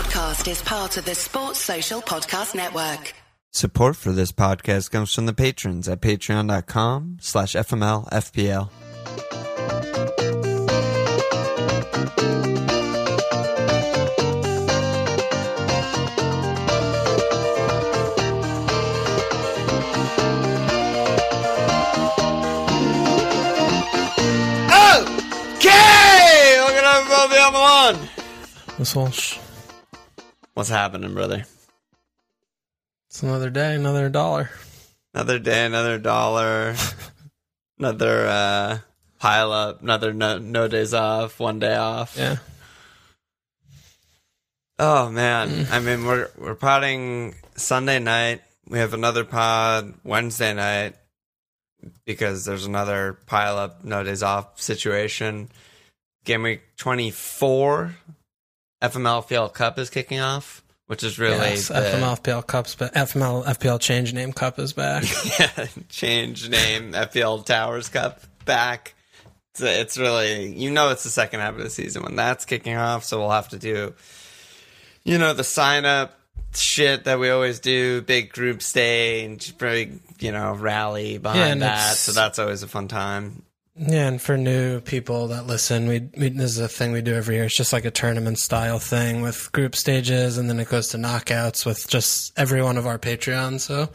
[0.00, 3.12] podcast is part of the Sports Social Podcast Network.
[3.50, 8.70] Support for this podcast comes from the patrons at patreon.com slash fmlfpl.
[25.50, 26.58] Okay!
[26.58, 28.08] Look at everybody on the lawn.
[28.78, 29.38] This Walsh.
[30.54, 31.44] What's happening, brother?
[33.08, 34.50] It's another day, another dollar.
[35.14, 36.74] Another day, another dollar,
[37.78, 38.78] another uh,
[39.18, 42.16] pile up, another no, no days off, one day off.
[42.16, 42.36] Yeah.
[44.78, 48.42] Oh man, I mean we're we're podding Sunday night.
[48.66, 50.94] We have another pod Wednesday night
[52.04, 55.48] because there's another pile up, no days off situation.
[56.24, 58.19] Game week 24, FML
[58.82, 62.92] FPL Cup is kicking off, which is really Yes, the- FML FPL Cup's back.
[62.94, 65.04] FML FPL change name Cup is back.
[65.38, 68.94] yeah, change name FPL Towers Cup back.
[69.52, 72.76] It's, it's really you know it's the second half of the season when that's kicking
[72.76, 73.94] off, so we'll have to do
[75.04, 76.16] you know the sign up
[76.52, 81.96] shit that we always do, big group stage, big you know rally behind and that.
[81.96, 83.42] So that's always a fun time.
[83.82, 87.14] Yeah, and for new people that listen, we, we this is a thing we do
[87.14, 87.44] every year.
[87.44, 90.98] It's just like a tournament style thing with group stages, and then it goes to
[90.98, 93.60] knockouts with just every one of our Patreons.
[93.60, 93.88] So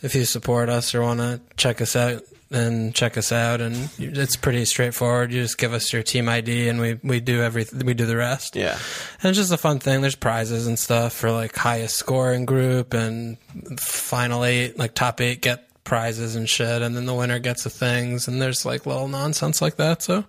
[0.00, 3.90] if you support us or want to check us out and check us out, and
[3.98, 5.32] it's pretty straightforward.
[5.32, 7.84] You just give us your team ID, and we we do everything.
[7.84, 8.56] We do the rest.
[8.56, 8.78] Yeah,
[9.22, 10.00] And it's just a fun thing.
[10.00, 13.36] There's prizes and stuff for like highest scoring group and
[13.78, 16.82] final eight, like top eight get prizes and shit.
[16.82, 18.28] And then the winner gets the things.
[18.28, 20.02] And there's like little nonsense like that.
[20.02, 20.24] So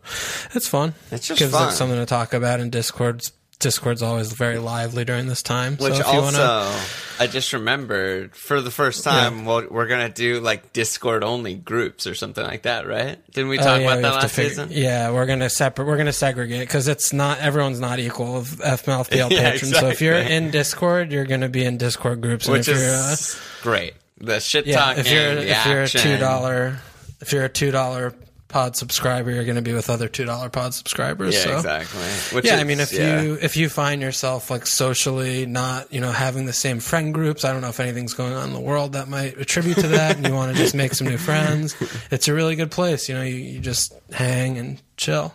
[0.55, 0.95] it's fun.
[1.11, 1.67] It's just Gives fun.
[1.67, 2.59] like something to talk about.
[2.59, 5.73] And Discord's Discord's always very lively during this time.
[5.77, 6.79] which so if you also wanna,
[7.19, 12.07] I just remembered for the first time we'll, we're gonna do like Discord only groups
[12.07, 13.19] or something like that, right?
[13.31, 14.69] Didn't we Oh, talk yeah, about we that last figure, season?
[14.71, 15.85] Yeah, we're gonna separate.
[15.85, 19.77] We're gonna segregate because it's not everyone's not equal of FML FPL Yeah, patrons.
[19.77, 22.47] So if you're in Discord, you're gonna be in Discord groups.
[22.47, 23.93] Which if is you're, uh, great.
[24.21, 26.79] The shit Yeah, talking, if you're if you're a two dollar
[27.21, 28.13] if you're a two dollar
[28.47, 31.33] pod subscriber, you're going to be with other two dollar pod subscribers.
[31.35, 31.55] yeah, so.
[31.57, 32.35] exactly.
[32.35, 33.21] Which Yeah, is, I mean, if yeah.
[33.21, 37.45] you if you find yourself like socially not, you know, having the same friend groups,
[37.45, 40.17] I don't know if anything's going on in the world that might attribute to that,
[40.17, 41.75] and you want to just make some new friends,
[42.11, 43.07] it's a really good place.
[43.07, 45.33] You know, you, you just hang and chill.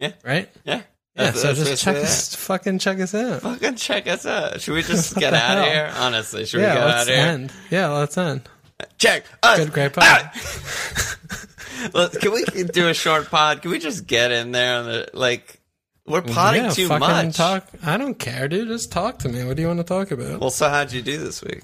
[0.00, 0.12] Yeah.
[0.24, 0.48] Right.
[0.64, 0.82] yeah,
[1.18, 1.24] Yeah.
[1.32, 3.42] That's- so that's just check us, fucking check us out.
[3.42, 4.60] Fucking check us out.
[4.60, 5.92] Should we just get out of here?
[5.96, 7.16] Honestly, should Yeah, we get out of here?
[7.16, 7.52] end.
[7.70, 8.42] Yeah, let's end.
[8.98, 9.58] Check us.
[9.58, 10.30] Good, great pod.
[11.94, 13.62] Let- Can we do a short pod?
[13.62, 14.76] Can we just get in there?
[14.78, 15.60] On the, like,
[16.06, 17.36] we're potting yeah, too much.
[17.36, 17.66] talk.
[17.84, 18.68] I don't care, dude.
[18.68, 19.44] Just talk to me.
[19.44, 20.40] What do you want to talk about?
[20.40, 21.62] Well, so how'd you do this week?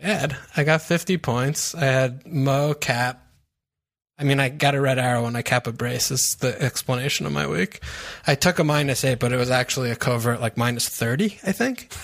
[0.00, 0.36] bad.
[0.56, 1.74] I got 50 points.
[1.74, 3.24] I had Mo cap.
[4.18, 6.10] I mean, I got a red arrow and I cap a brace.
[6.10, 7.80] Is the explanation of my week.
[8.26, 11.52] I took a minus eight, but it was actually a covert like minus 30, I
[11.52, 11.92] think.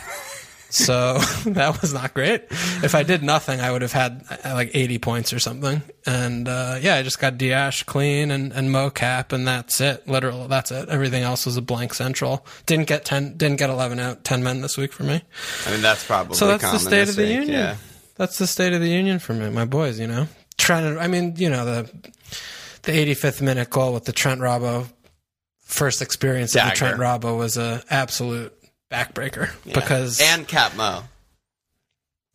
[0.75, 2.47] So that was not great.
[2.51, 5.83] If I did nothing, I would have had uh, like 80 points or something.
[6.05, 10.09] And uh, yeah, I just got Dash clean and, and Mo cap, and that's it.
[10.09, 10.89] Literal, that's it.
[10.89, 12.45] Everything else was a blank central.
[12.67, 15.23] Didn't get 10, didn't get 11 out, 10 men this week for me.
[15.65, 17.51] I mean, that's probably So that's the state of the week, union.
[17.51, 17.77] Yeah.
[18.17, 20.01] That's the state of the union for me, my boys.
[20.01, 20.27] You know,
[20.59, 21.01] trying to.
[21.01, 21.91] I mean, you know the
[22.83, 24.87] the 85th minute goal with the Trent Robbo
[25.63, 28.53] first experience of the Trent Robbo was a absolute
[28.91, 29.75] backbreaker Yeah.
[29.75, 31.05] because and Cap Mo.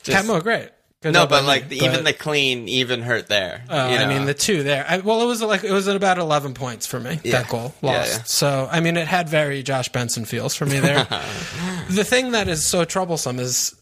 [0.04, 0.70] Just- Catmo great.
[1.02, 3.64] Good No, but me, like the, even but- the clean even hurt there.
[3.70, 4.86] Oh, you I mean the two there.
[4.88, 7.20] I, well, it was like it was at about eleven points for me.
[7.24, 7.40] Yeah.
[7.44, 8.12] That goal Yeah, lost.
[8.18, 8.24] yeah.
[8.24, 11.06] So I mean, it had very Josh Benson feels for me there.
[11.90, 13.79] the thing that is so troublesome is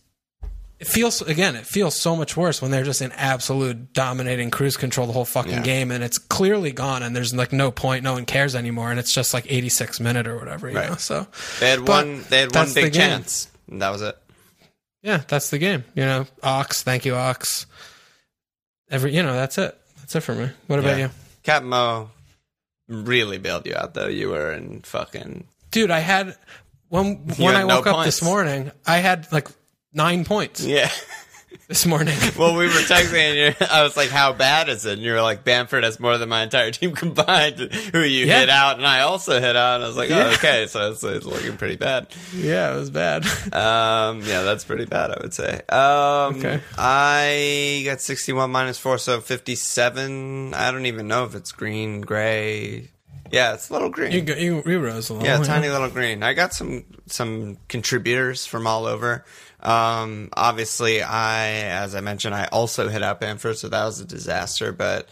[0.80, 1.56] it feels again.
[1.56, 5.26] It feels so much worse when they're just in absolute dominating cruise control the whole
[5.26, 5.62] fucking Yeah.
[5.64, 9.00] game, and it's clearly gone, and there's like no point, no one cares anymore, and
[9.00, 10.70] it's just like 86 minute or whatever.
[10.70, 10.90] You Right.
[10.90, 11.28] know, so
[11.60, 12.24] they had but one.
[12.30, 13.48] They had one big chance.
[13.70, 14.18] And that was it.
[15.02, 15.84] yeah, that's the game.
[15.96, 17.66] You know, Ox, thank you, Ox.
[18.90, 19.78] Every you know, that's it.
[20.00, 20.50] That's it for me.
[20.68, 21.06] What about Yeah.
[21.08, 21.12] you?
[21.44, 22.12] Cap Mo
[22.88, 24.08] really bailed you out though.
[24.08, 25.48] You were in fucking.
[25.72, 26.34] dude i had
[26.88, 27.06] when
[27.38, 28.06] You when i no woke up points.
[28.20, 29.50] this morning i had like
[29.98, 30.90] nine points Yeah.
[31.68, 34.94] this morning Well, we were texting, and you're, I was like, "How bad is it?"
[34.94, 37.58] And you were like, "Bamford has more than my entire team combined."
[37.92, 38.40] Who you Yeah.
[38.42, 39.76] hit out, and I also hit out.
[39.76, 40.34] And I was like, "Oh, Yeah.
[40.36, 42.08] okay." So it's, it's looking pretty bad.
[42.34, 45.62] yeah it was bad Um, yeah, that's pretty bad, I would say.
[45.70, 46.62] Um, Okay.
[46.78, 50.54] I got 61 minus 4, so 57.
[50.54, 52.90] I don't even know if it's green, gray.
[53.32, 54.12] Yeah, it's a little green.
[54.14, 55.28] You, you, you rose a little.
[55.28, 56.24] Yeah, tiny little green.
[56.24, 59.26] I got some some contributors from all over.
[59.60, 64.06] Um, obviously, I, as I mentioned, I also hit out Bamford, so that was a
[64.06, 64.72] disaster.
[64.72, 65.10] But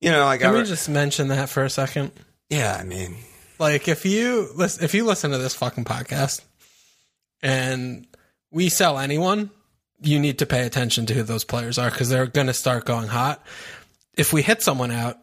[0.00, 0.52] you know, I got.
[0.52, 2.10] Can we just mention that for a second?
[2.50, 3.16] yeah, I mean,
[3.58, 6.40] Like if you listen, if you listen to this fucking podcast
[7.42, 8.06] and
[8.50, 9.50] we sell anyone,
[10.00, 12.84] you need to pay attention to who those players are because they're going to start
[12.84, 13.44] going hot.
[14.16, 15.16] If we hit someone out,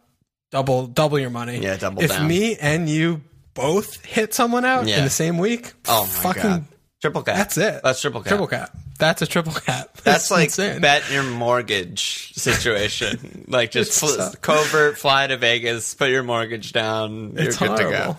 [0.51, 1.59] double double your money.
[1.59, 2.27] Yeah, double If down.
[2.27, 3.21] me and you
[3.53, 4.99] both hit someone out Yeah.
[4.99, 6.65] in the same week, oh my fucking god,
[7.01, 7.35] triple cap.
[7.35, 7.81] that's it.
[7.83, 8.29] That's triple cap.
[8.29, 8.75] triple cap.
[8.97, 9.95] That's a triple cap.
[10.03, 10.81] That's like insane.
[10.81, 13.45] bet your mortgage situation.
[13.47, 17.31] like just fl- covert, fly to Vegas, put your mortgage down.
[17.35, 18.17] You're It's good to go.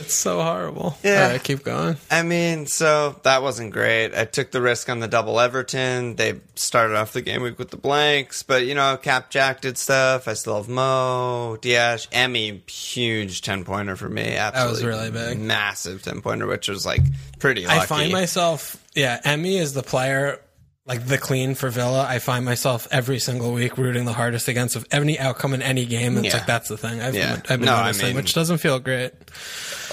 [0.00, 0.96] It's so horrible.
[1.02, 1.24] Yeah.
[1.24, 1.96] All right, keep going.
[2.10, 4.14] I mean, so that wasn't great.
[4.14, 6.14] I took the risk on the double Everton.
[6.16, 9.76] They started off the game week with the blanks, but you know, Cap Jack did
[9.76, 10.28] stuff.
[10.28, 14.36] I still have Mo, Dias, Emmy, huge ten pointer for me.
[14.36, 15.40] Absolutely, That was really big.
[15.40, 17.02] massive ten pointer, which was like
[17.40, 17.66] pretty.
[17.66, 17.80] Lucky.
[17.80, 20.40] I find myself, yeah, Emmy is the player,
[20.86, 22.06] like the clean for Villa.
[22.08, 25.84] I find myself every single week rooting the hardest against of any outcome in any
[25.86, 26.16] game.
[26.18, 26.34] It's Yeah.
[26.38, 27.00] like that's the thing.
[27.02, 27.34] I've, Yeah.
[27.34, 29.12] I've been No, I mean- which doesn't feel great.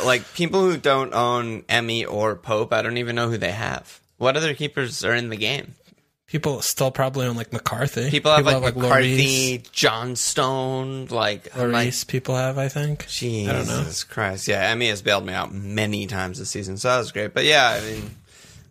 [0.03, 2.73] Like people who don't own Emmy or Pope.
[2.73, 4.01] I don't even know who they have.
[4.17, 5.75] What other keepers are in the game?
[6.27, 8.09] People still probably own like McCarthy.
[8.09, 8.75] People have like, Lloris.
[8.75, 13.07] McCarthy, Johnstone, like like people have, I think.
[13.07, 13.91] Jesus I don't know.
[14.09, 14.47] Christ.
[14.47, 17.33] Yeah, Emmy has bailed me out many times this season, so that was great.
[17.35, 18.09] But yeah, I mean,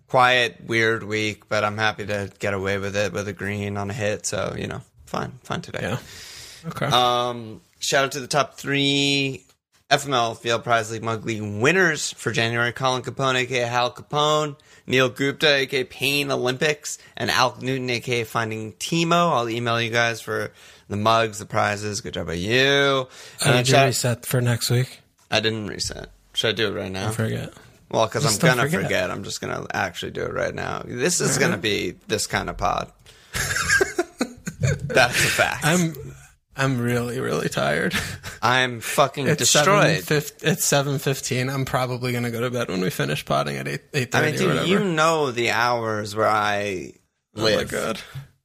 [0.09, 3.89] quiet, weird week, but I'm happy to get away with it with a green on
[3.89, 4.27] a hit.
[4.27, 5.79] So you know, fun, fun today.
[5.83, 5.99] Yeah.
[6.67, 6.87] Okay.
[6.87, 9.44] Um, shout out to the top three
[9.95, 14.57] FML Field Prize League Mug League winners for January: Colin Capone, aka Hal Capone,
[14.87, 19.33] Neil Gupta, aka Payne Olympics, and Alec Newton, aka Finding Timo.
[19.33, 20.53] I'll email you guys for
[20.89, 22.01] the mugs, the prizes.
[22.01, 23.09] Good job by you.
[23.45, 25.01] And did you reset for next week?
[25.31, 26.11] I didn't reset.
[26.33, 27.09] Should I do it right now?
[27.09, 27.53] I forget.
[27.91, 28.83] Well, because I'm gonna forget.
[28.83, 29.11] forget.
[29.11, 30.83] I'm just gonna actually do it right now.
[30.85, 32.91] This is gonna be this kind of pod.
[34.61, 35.65] That's a fact.
[35.65, 35.95] I'm
[36.57, 37.95] I'm really really tired.
[38.43, 39.67] I'm fucking It's destroyed.
[39.67, 41.49] seven fif- It's seven fifteen.
[41.51, 44.37] I'm probably gonna go to bed when we finish potting at eight eight I mean,
[44.37, 46.93] dude, you know the hours where I
[47.37, 47.99] oh my god.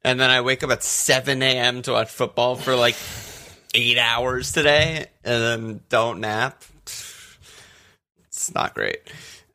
[0.03, 1.81] and then I wake up at 7 a.m.
[1.83, 2.95] to watch football for like
[3.75, 6.63] eight hours today, and then don't nap.
[8.27, 8.99] It's not great.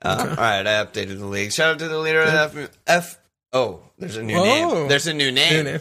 [0.03, 1.53] Uh, All right, I updated the league.
[1.53, 2.71] Shout out to the leader of the F.
[2.87, 3.19] F
[3.53, 4.45] oh, there's a new Whoa.
[4.75, 4.89] name.
[4.89, 5.53] There's a new name.
[5.65, 5.81] New name.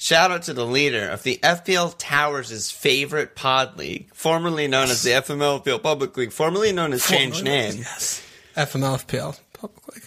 [0.00, 5.02] Shout out to the leader of the FPL Towers' favorite pod league, formerly known as
[5.02, 7.78] the FML FPL Public League, formerly known as changed name.
[7.78, 8.24] Yes.
[8.56, 10.04] FMLFPL Public League.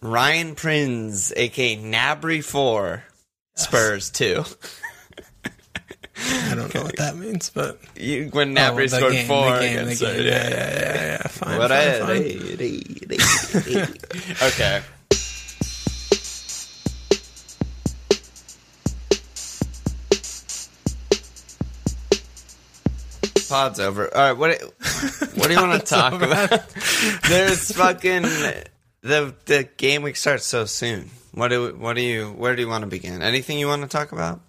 [0.00, 3.02] Ryan Prinz, aka Gnabry Four,
[3.56, 4.44] Spurs two.
[6.16, 9.50] I don't know what that means, but You, when Oh, Gnabry the scored game, four
[9.56, 10.14] the game, the game.
[10.14, 11.26] Yeah, yeah, yeah, yeah, yeah.
[11.26, 12.02] Fine, What fine,
[13.80, 14.36] fine.
[14.48, 14.82] okay.
[23.54, 24.12] Pod's over.
[24.12, 24.60] All right, what
[25.36, 26.50] what do you want to talk about?
[27.28, 31.10] There's fucking the the game week starts so soon.
[31.30, 33.22] What do what do you where do you want to begin?
[33.22, 34.40] Anything you want to talk about?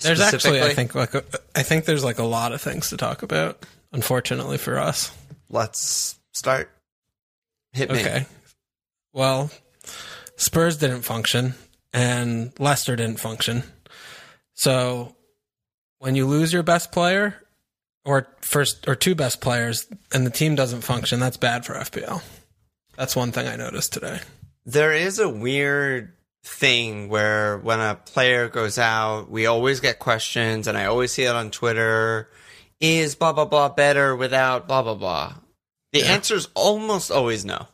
[0.00, 1.24] There's actually, I think, like, a,
[1.54, 3.64] I think there's like a lot of things to talk about.
[3.92, 5.10] Unfortunately for us.
[5.50, 6.70] Let's start.
[7.72, 8.00] Hit me.
[8.00, 8.26] Okay.
[9.12, 9.50] Well,
[10.36, 11.54] Spurs didn't function
[11.92, 13.64] and Leicester didn't function.
[14.54, 15.14] So
[15.98, 17.42] when you lose your best player
[18.06, 22.22] or first or two best players and the team doesn't function, that's bad for FPL.
[22.96, 24.20] That's one thing I noticed today.
[24.64, 26.12] There is a weird
[26.44, 31.24] thing where when a player goes out, we always get questions, and I always see
[31.24, 32.30] it on Twitter.
[32.80, 35.34] Is blah blah blah better without blah blah blah?
[35.92, 36.12] The Yeah.
[36.12, 37.66] answer is almost always no.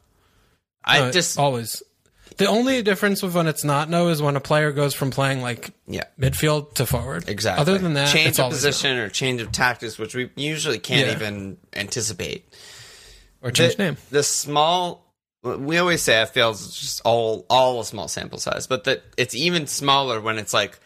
[0.85, 1.83] I Uh, just always
[2.37, 5.43] the only difference with when it's not no is when a player goes from playing
[5.43, 7.29] like yeah midfield to forward.
[7.29, 7.61] exactly.
[7.63, 8.51] Other than that, change it's of no.
[8.51, 11.15] position or change of tactics, which we usually can't Yeah.
[11.15, 12.53] even anticipate.
[13.43, 13.97] or change the, name.
[14.11, 15.05] The small,
[15.43, 19.35] we always say FPL is just all all a small sample size, but that it's
[19.35, 20.79] even smaller when it's like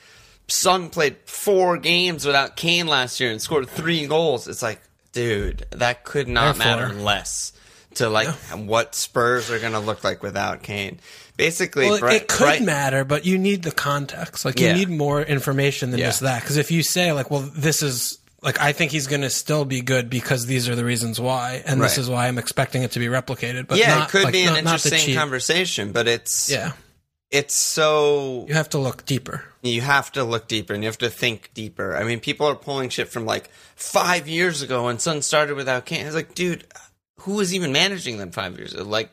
[0.49, 4.47] Son played four games without Kane last year and scored three goals.
[4.49, 4.81] It's like,
[5.13, 7.53] dude, that could not Therefore- matter less
[7.97, 11.01] to like what Spurs are going to look like without Kane.
[11.37, 14.45] Basically, Well, it- it could matter, but you need the context.
[14.45, 14.69] Like Yeah.
[14.69, 16.07] you need more information than Yeah.
[16.07, 16.43] just that.
[16.43, 19.65] Because if you say like, "Well, this is like I think he's going to still
[19.65, 22.93] be good because these are the reasons why, and this is why I'm expecting it
[22.93, 25.93] to be replicated." But yeah, not, it could like, be an not- not interesting conversation,
[25.93, 26.73] but it's Yeah,
[27.31, 29.45] it's so You have to look deeper.
[29.63, 31.97] you have to look deeper and you have to think deeper.
[31.97, 35.85] I mean, people are pulling shit from like five years ago when Son started without
[35.87, 36.07] Kane.
[36.07, 36.65] It's like, dude,
[37.21, 38.85] who was even managing them five years ago?
[38.85, 39.11] Like,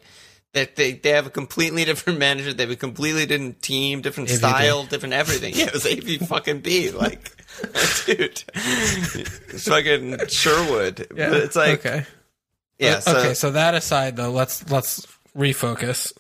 [0.54, 2.54] that they, they have a completely different manager.
[2.54, 4.38] They have a completely different team, different AVB.
[4.38, 5.54] style, different everything.
[5.56, 6.92] Yeah, it was AV fucking B.
[7.04, 7.32] Like,
[8.06, 11.08] dude, it's fucking Sherwood.
[11.10, 12.06] But it's like, okay.
[12.80, 15.06] yeah, uh, so, okay, so that aside though, let's let's
[15.36, 16.14] refocus.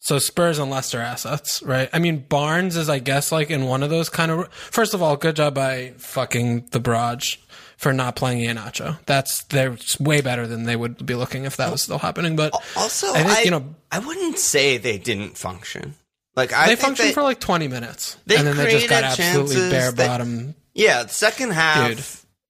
[0.00, 1.88] So Spurs and Leicester assets, right?
[1.92, 4.52] I mean, Barnes is, I guess, like in one of those kind of.
[4.52, 7.36] First of all, good job by fucking the Barrage
[7.76, 8.98] for not playing Iheanacho.
[9.06, 12.36] That's they're way better than they would be looking if that was still happening.
[12.36, 15.94] But also, I I, you know- I wouldn't say they didn't function.
[16.34, 19.04] Like, I they think functioned they- for like twenty minutes, and then they just got
[19.04, 20.54] absolutely bare bottom.
[20.74, 22.04] Yeah, the second half Dude.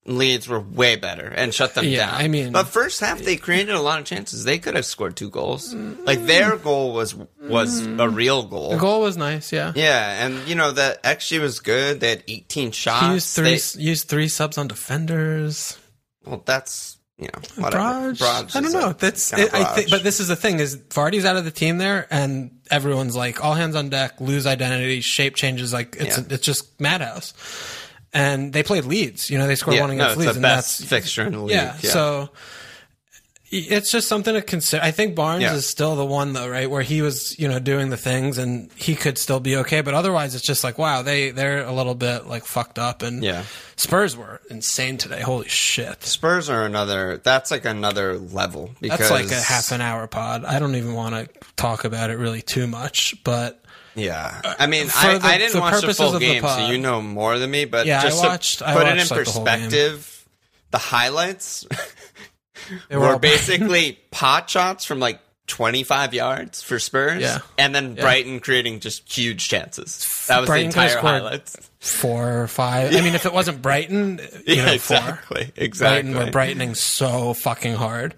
[0.06, 2.20] Leeds were way better and shut them Yeah, down.
[2.20, 4.44] I mean- but first half they created a lot of chances.
[4.44, 5.75] They could have scored two goals.
[5.75, 8.14] Like their goal was was a mm.
[8.14, 8.70] real goal.
[8.70, 9.72] The goal was nice, yeah.
[9.75, 12.00] Yeah, and you know the XG was good.
[12.00, 13.06] They had 18 shots.
[13.06, 15.76] He used three They- used three subs on defenders.
[16.25, 18.12] well, that's you know whatever.
[18.12, 18.18] Brodge.
[18.18, 18.92] Brodge I don't know.
[18.92, 21.78] That's of I think, but this is the thing: is Vardy's out of the team
[21.78, 25.72] there, and everyone's like all hands on deck, lose identity, shape changes.
[25.72, 26.25] Like it's Yeah.
[26.30, 27.32] it's just madhouse.
[28.16, 29.30] And they played Leeds.
[29.30, 31.23] You know, they scored yeah, one no, against it's Leeds, the and best that's fixture
[31.26, 31.50] in the league.
[31.56, 32.30] yeah, So
[33.49, 34.82] it's just something to consider.
[34.82, 35.54] I think Barnes Yeah.
[35.54, 36.68] is still the one though, right?
[36.68, 39.82] Where he was, you know, doing the things and he could still be okay.
[39.82, 43.02] But otherwise, it's just like, wow, they they're a little bit like fucked up.
[43.02, 43.44] And Yeah.
[43.76, 45.20] Spurs were insane today.
[45.20, 46.02] Holy shit.
[46.02, 47.20] Spurs are another.
[47.23, 50.44] That's like another level because That's like a half an hour pod.
[50.44, 53.62] I don't even want to talk about it really too much, but
[53.96, 56.42] Yeah, uh, I mean, I, the- I didn't the watch the full of the game,
[56.42, 57.64] so you know more than me.
[57.64, 59.34] But Yeah, I just to watched- I put it in watched, like, the game.
[59.44, 60.28] perspective,
[60.70, 61.66] the highlights
[62.90, 67.38] were were basically pot shots from like 25 yards for Spurs, Yeah.
[67.56, 70.04] and then Brighton creating just huge chances.
[70.28, 71.56] That was Brighton the entire highlights.
[71.78, 72.94] four or five.
[72.94, 75.52] I mean, if it wasn't Brighton, you Yeah, know, exactly, four.
[75.56, 76.02] exactly.
[76.12, 78.14] Brighton were brightening so fucking hard.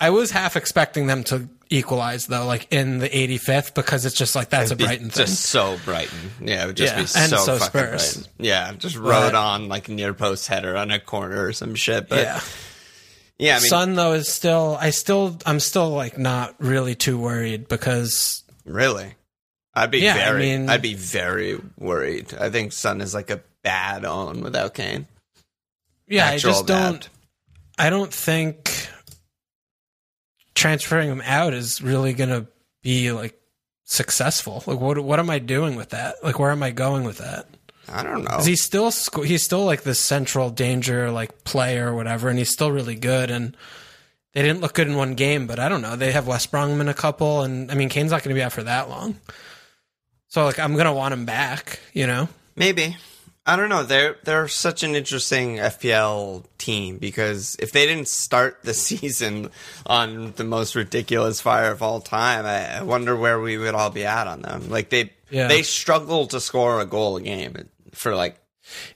[0.00, 4.34] I was half expecting them to equalize though, like in the 85th, because it's just
[4.36, 5.26] like that's a Be Brighton thing.
[5.26, 6.18] just so Brighton.
[6.40, 8.14] Yeah, it would just Yeah, be and so, so fucking Spurs.
[8.16, 8.32] Brighton.
[8.38, 12.08] Yeah, just But- rode on like near post header on a corner or some shit.
[12.08, 12.40] But yeah.
[13.38, 14.76] yeah, I mean, Son though is still.
[14.80, 15.38] I still.
[15.46, 19.14] I'm still like not really too worried because Really?
[19.74, 22.32] I'd be Yeah, I very mean- I'd be very worried.
[22.34, 25.06] I think Son is like a bad own without Kane.
[26.08, 27.08] yeah, Actual I just don't.
[27.78, 28.75] I don't think
[30.66, 32.46] transferring him out is really going to
[32.82, 33.40] be like
[33.84, 34.64] successful.
[34.66, 36.16] Like, what what am I doing with that?
[36.24, 37.46] Like, where am I going with that?
[37.88, 38.40] I don't know.
[38.42, 38.90] he's still
[39.22, 43.30] he's still like the central danger like player or whatever, and he's still really good.
[43.30, 43.56] And
[44.32, 45.94] they didn't look good in one game, but I don't know.
[45.94, 48.42] They have West Brom in a couple, and I mean Kane's not going to be
[48.42, 49.20] out for that long.
[50.28, 51.78] So like, I'm gonna want him back.
[51.92, 52.28] You know.
[52.56, 52.96] Maybe.
[53.46, 53.84] I don't know.
[53.84, 59.50] They're they're such an interesting FPL team because if they didn't start the season
[59.86, 63.90] on the most ridiculous fire of all time, I, I wonder where we would all
[63.90, 64.68] be at on them.
[64.68, 65.46] Like they Yeah.
[65.46, 68.36] they struggle to score a goal a game for like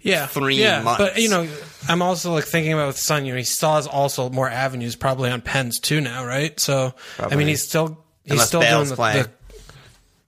[0.00, 0.82] yeah, three yeah.
[0.82, 0.98] months.
[0.98, 1.46] But you know,
[1.88, 3.24] I'm also like thinking about with Son.
[3.24, 6.58] You know, he still has also more avenues probably on pens too now, right?
[6.58, 9.30] So I mean, he's still he's Unless still Bale's doing the, the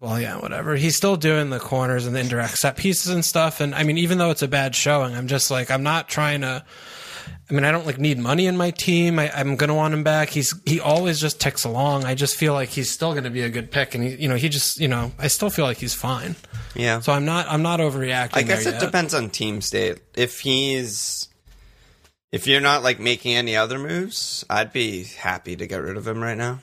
[0.02, 0.74] well, yeah, whatever.
[0.74, 3.60] He's still doing the corners and the indirect set pieces and stuff.
[3.60, 6.40] And I mean, even though it's a bad showing, I'm just like I'm not trying
[6.40, 6.64] to.
[7.48, 9.20] I mean, I don't like need money in my team.
[9.20, 10.30] I, I'm gonna want him back.
[10.30, 12.04] He's he always just ticks along.
[12.04, 14.34] I just feel like he's still gonna be a good pick, and he, you know,
[14.34, 16.34] he just you know, I still feel like he's fine.
[16.74, 16.98] yeah.
[16.98, 18.36] So I'm not I'm not overreacting.
[18.36, 18.80] I guess it yet.
[18.80, 20.00] depends on team state.
[20.16, 21.28] If he's
[22.32, 26.08] if you're not like making any other moves, I'd be happy to get rid of
[26.08, 26.60] him right now.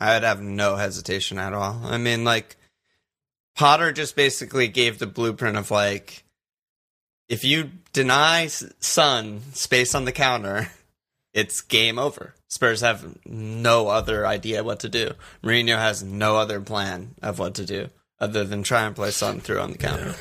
[0.00, 1.82] I'd have no hesitation at all.
[1.84, 2.56] I mean, like
[3.54, 6.24] Potter just basically gave the blueprint of like
[7.28, 10.68] if you deny Son space on the counter,
[11.32, 12.34] it's game over.
[12.48, 15.12] Spurs have no other idea what to do.
[15.42, 19.40] Mourinho has no other plan of what to do other than try and play Son
[19.40, 20.14] through on the counter.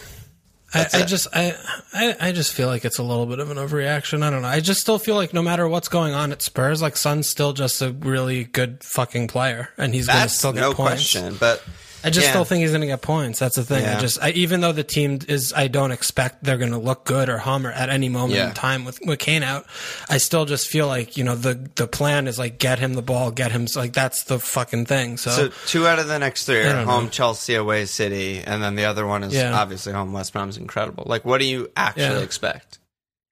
[0.73, 1.55] I, I just I,
[1.93, 4.23] I I just feel like it's a little bit of an overreaction.
[4.23, 4.47] I don't know.
[4.47, 7.53] I just still feel like no matter what's going on at Spurs, like Son's still
[7.53, 11.13] just a really good fucking player, and he's going to still get no points.
[11.13, 11.37] question.
[11.39, 11.63] But
[12.03, 12.31] I just yeah.
[12.31, 13.39] still think he's going to get points.
[13.39, 13.86] That's the thing.
[13.86, 17.05] I just I, even though the team is, I don't expect they're going to look
[17.05, 18.50] good or Hummer at any moment Yeah.
[18.50, 19.65] in time with with Kane out.
[20.10, 23.01] I still just feel like you know the the plan is like get him the
[23.01, 25.17] ball, get him like that's the fucking thing.
[25.17, 27.10] So, so two out of the next three are home know.
[27.10, 29.57] Chelsea, away City, and then the other one is Yeah.
[29.57, 31.05] obviously home West Brom's incredible.
[31.07, 32.19] Like, what do you actually Yeah.
[32.19, 32.79] expect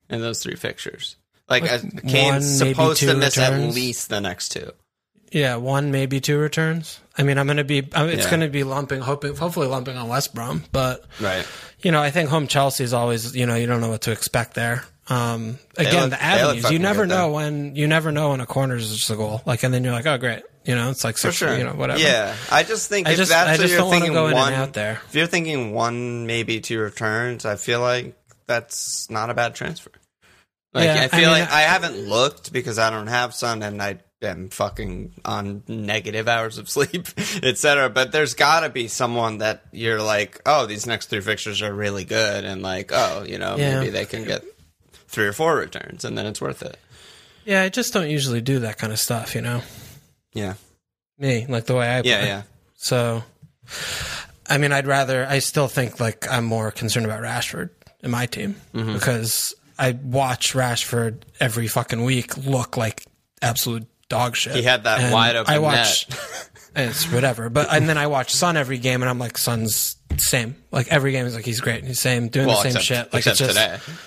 [0.09, 1.17] in those three fixtures?
[1.49, 4.71] Like, Like uh, one, Kane's maybe supposed to miss at least the next two.
[5.31, 6.99] Yeah, one maybe two returns.
[7.17, 7.87] I mean, I'm going to be.
[7.93, 8.29] I mean, it's Yeah.
[8.29, 10.63] going to be lumping, hoping, hopefully lumping on West Brom.
[10.71, 11.45] But Right.
[11.81, 13.35] you know, I think home Chelsea is always.
[13.35, 14.83] You know, you don't know what to expect there.
[15.07, 16.69] Um, again, look- the avenues.
[16.71, 17.31] You never know though.
[17.33, 17.75] when.
[17.75, 19.41] You never know when a corner is just a goal.
[19.45, 20.43] Like, and then you're like, oh great.
[20.63, 21.57] You know, it's like For six, sure.
[21.57, 21.99] You know, whatever.
[21.99, 22.35] Yeah.
[22.51, 24.73] I just think I if just- that's I what just you're thinking go one, out
[24.73, 25.01] there.
[25.09, 28.15] If you're thinking one, maybe two returns, I feel like
[28.47, 29.91] that's not a bad transfer.
[30.73, 33.33] Like Yeah, I I feel mean, like I- I haven't looked because I don't have
[33.33, 37.07] Son and I am fucking on negative hours of sleep,
[37.43, 37.89] etc.
[37.89, 41.73] But there's got to be someone that you're like, oh, these next three fixtures are
[41.73, 43.79] really good, and like, oh, you know, Yeah.
[43.79, 44.43] maybe they can get
[45.07, 46.77] three or four returns, and then it's worth it.
[47.45, 49.33] Yeah, I just don't usually do that kind of stuff.
[49.35, 49.61] You know,
[50.33, 50.53] Yeah,
[51.17, 52.11] me like the way I play.
[52.11, 52.41] yeah, yeah.
[52.75, 53.23] So,
[54.47, 55.25] I mean, I'd rather.
[55.27, 57.69] I still think like I'm more concerned about Rashford
[58.01, 58.93] in my team Mm-hmm.
[58.93, 63.03] because I watch Rashford every fucking week look like
[63.41, 64.55] absolute dog shit.
[64.55, 66.07] He had that And wide open I watch.
[66.09, 66.19] net.
[66.73, 70.55] It's whatever, but and then I watch Son every game, and I'm like, Son's same.
[70.71, 71.83] Like every game is like he's great.
[71.83, 73.13] He's same, doing Well, the same except, shit.
[73.13, 73.97] Like except it's just today.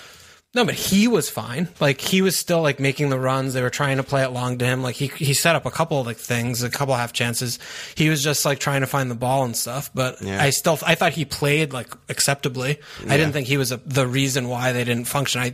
[0.55, 1.67] no, but he was fine.
[1.79, 3.53] Like he was still like making the runs.
[3.53, 4.81] They were trying to play it long to him.
[4.81, 7.59] Like he he set up a couple of like things, a couple half chances.
[7.93, 9.91] He was just like trying to find the ball and stuff.
[9.93, 10.41] But Yeah.
[10.41, 12.79] I still I thought he played like acceptably.
[13.07, 15.39] I didn't think he was a, the reason why they didn't function.
[15.41, 15.53] I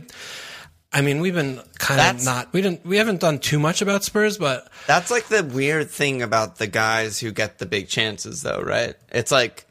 [0.92, 4.04] I mean we've been kind of not we didn't we haven't done too much about
[4.04, 8.42] Spurs, but That's like the weird thing about the guys who get the big chances,
[8.42, 8.94] though, right?
[9.10, 9.66] It's like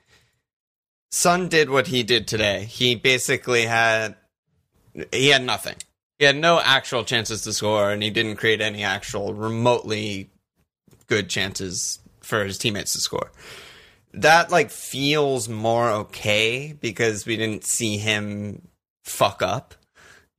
[1.12, 2.66] Son did what he did today.
[2.66, 4.16] He basically had
[5.12, 5.76] he had nothing.
[6.18, 10.30] He had no actual chances to score, and he didn't create any actual remotely
[11.08, 13.32] good chances for his teammates to score.
[14.14, 18.68] That like feels more okay because we didn't see him
[19.04, 19.76] fuck up.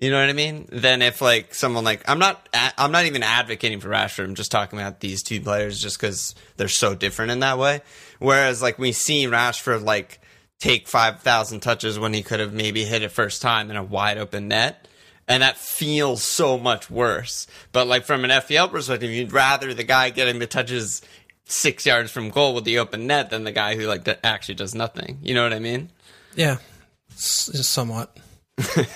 [0.02, 0.66] You know what I mean?
[0.72, 4.24] Than if like someone like I'm not I'm not even advocating for Rashford.
[4.24, 7.82] I'm just talking about these two players just because they're so different in that way.
[8.18, 10.20] Whereas like we see Rashford like
[10.58, 13.82] take five thousand touches when he could have maybe hit it first time in a
[13.84, 14.88] wide open net,
[15.28, 17.46] and that feels so much worse.
[17.70, 21.00] But like from an FPL perspective, you'd rather the guy getting the touches
[21.44, 24.74] six yards from goal with the open net than the guy who like actually does
[24.74, 25.20] nothing.
[25.22, 25.90] You know what I mean?
[26.34, 26.56] yeah,
[27.14, 28.16] somewhat.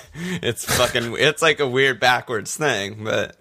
[0.43, 1.17] It's fucking.
[1.19, 3.37] it's like a weird backwards thing, but.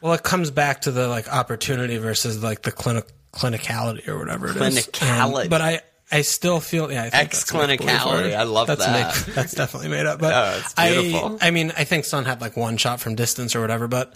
[0.00, 4.48] Well, it comes back to the like opportunity versus like the clinic clinicality or whatever
[4.48, 4.86] it is.
[4.88, 5.44] Clinicality.
[5.44, 7.04] Um, but I I still feel yeah.
[7.04, 8.36] I think that's a make-believe Ex-clinicality.
[8.36, 9.26] I love that's that.
[9.26, 10.20] Make, that's definitely made up.
[10.20, 11.38] But Oh, it's beautiful.
[11.40, 13.88] I I mean I think Son had like one shot from distance or whatever.
[13.88, 14.14] But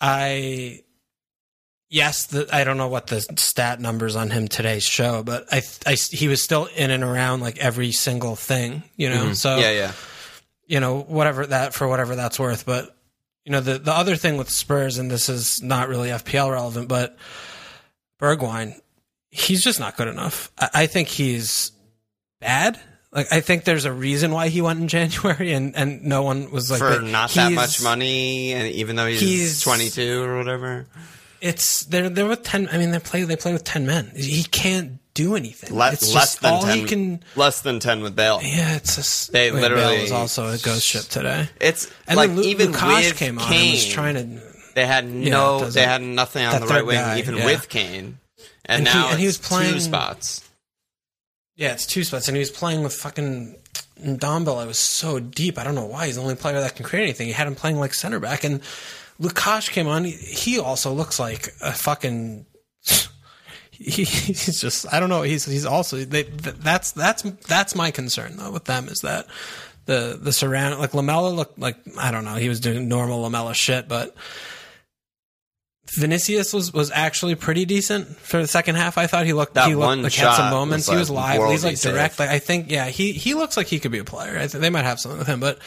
[0.00, 0.80] I
[1.90, 5.62] yes the, I don't know what the stat numbers on him today show, but I,
[5.86, 8.84] I he was still in and around like every single thing.
[8.96, 9.60] You know, so Mm-hmm.
[9.60, 9.92] Yeah, yeah.
[10.66, 12.64] You know, whatever that for whatever that's worth.
[12.66, 12.94] But
[13.44, 16.88] you know, the the other thing with Spurs, and this is not really FPL relevant,
[16.88, 17.16] but
[18.20, 18.74] Bergwijn,
[19.30, 20.50] he's just not good enough.
[20.58, 21.72] I, I think he's
[22.40, 22.78] bad.
[23.12, 26.50] Like I think there's a reason why he went in January, and and no one
[26.50, 30.86] was like For not that much money, and even though he's, he's- 22 or whatever.
[31.40, 32.68] It's they're they're with ten.
[32.72, 34.10] I mean, they play they play with ten men.
[34.16, 35.74] He can't do anything.
[35.76, 36.78] Le- it's less just than all 10.
[36.78, 37.22] he can.
[37.36, 38.40] Less than 10 with Bale.
[38.42, 41.48] Yeah, it's just They wait, literally- Bale was also a ghost ship today.
[41.60, 44.40] It's And like then Lu- even Lukash came on Kane, and was trying to
[44.74, 47.44] they had no, they had nothing on the right wing, guy, even yeah.
[47.46, 48.18] with Kane.
[48.66, 50.40] And, And he- now and he was playing- two spots.
[51.56, 53.54] Yeah, it's two spots, and he was playing with fucking
[54.02, 54.64] Ndombele.
[54.64, 55.56] It was so deep.
[55.56, 56.06] I don't know why.
[56.06, 57.28] He's the only player that can create anything.
[57.28, 58.60] He had him playing like center back, and
[59.20, 60.02] Lukash came on.
[60.04, 62.46] He, he also looks like a fucking.
[63.76, 64.92] He, he's just.
[64.92, 65.22] I don't know.
[65.22, 69.26] He's he's also they, that's that's that's my concern though with them is that
[69.86, 72.36] the the surround like Lamela looked like I don't know.
[72.36, 74.14] He was doing normal Lamela shit, but.
[75.96, 78.98] Vinicius was, was actually pretty decent for the second half.
[78.98, 80.88] I thought he looked That he looked like had some moments.
[80.88, 81.50] was, he was like, live.
[81.50, 82.18] He's like direct.
[82.18, 84.36] Like, I think yeah, he he looks like he could be a player.
[84.36, 85.58] I think they might have something with him, but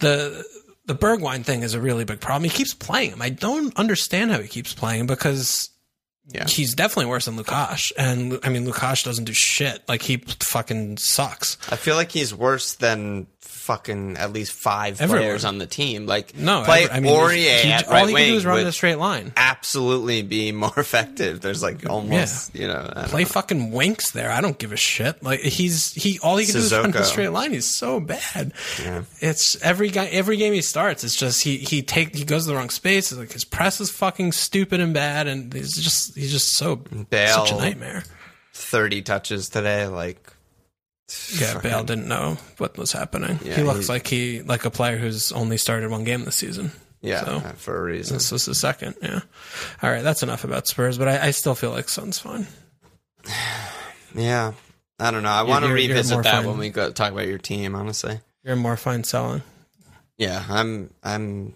[0.00, 0.44] the
[0.86, 2.44] the Bergwijn thing is a really big problem.
[2.44, 3.22] He keeps playing him.
[3.22, 5.70] I don't understand how he keeps playing because
[6.32, 6.46] Yeah.
[6.46, 7.92] he's definitely worse than Lukash.
[7.98, 9.82] And I mean, Lukash doesn't do shit.
[9.88, 11.56] Like he fucking sucks.
[11.70, 13.26] I feel like he's worse than
[13.70, 15.22] fucking at least five Everyone.
[15.24, 16.06] players on the team.
[16.06, 18.36] Like, No, play ever- I mean, Aurier he- at all right he wing can do
[18.38, 19.32] is run in a straight line.
[19.36, 21.40] absolutely be more effective.
[21.40, 23.28] There's like almost, you know, Play know.
[23.28, 24.30] fucking Winks there.
[24.30, 25.22] I don't give a shit.
[25.22, 27.52] Like he's he all he can do is run in a straight line.
[27.52, 28.52] He's so bad.
[28.82, 29.02] Yeah.
[29.20, 31.04] It's every guy every game he starts.
[31.04, 33.12] It's just he he take he goes to the wrong space.
[33.12, 36.76] It's like his press is fucking stupid and bad, and he's just he's just so
[36.76, 37.28] Bale.
[37.46, 38.02] such a nightmare.
[38.52, 39.86] 30 touches today.
[39.86, 40.32] Like,
[41.38, 43.38] Yeah, Bale didn't know what was happening.
[43.44, 46.36] Yeah, he looks he- like he like a player who's only started one game this
[46.36, 46.72] season.
[47.02, 48.14] Yeah, So uh, for a reason.
[48.16, 48.94] this was the second.
[49.02, 49.20] Yeah.
[49.82, 52.46] All right, that's enough about Spurs, but I, I still feel like Son's fine.
[54.14, 54.52] Yeah,
[54.98, 55.28] I don't know.
[55.30, 56.46] I want to you're- you're revisit that fine.
[56.46, 57.74] when we go talk about your team.
[57.74, 59.42] Honestly, You're more fine selling.
[60.18, 61.54] yeah, I'm I'm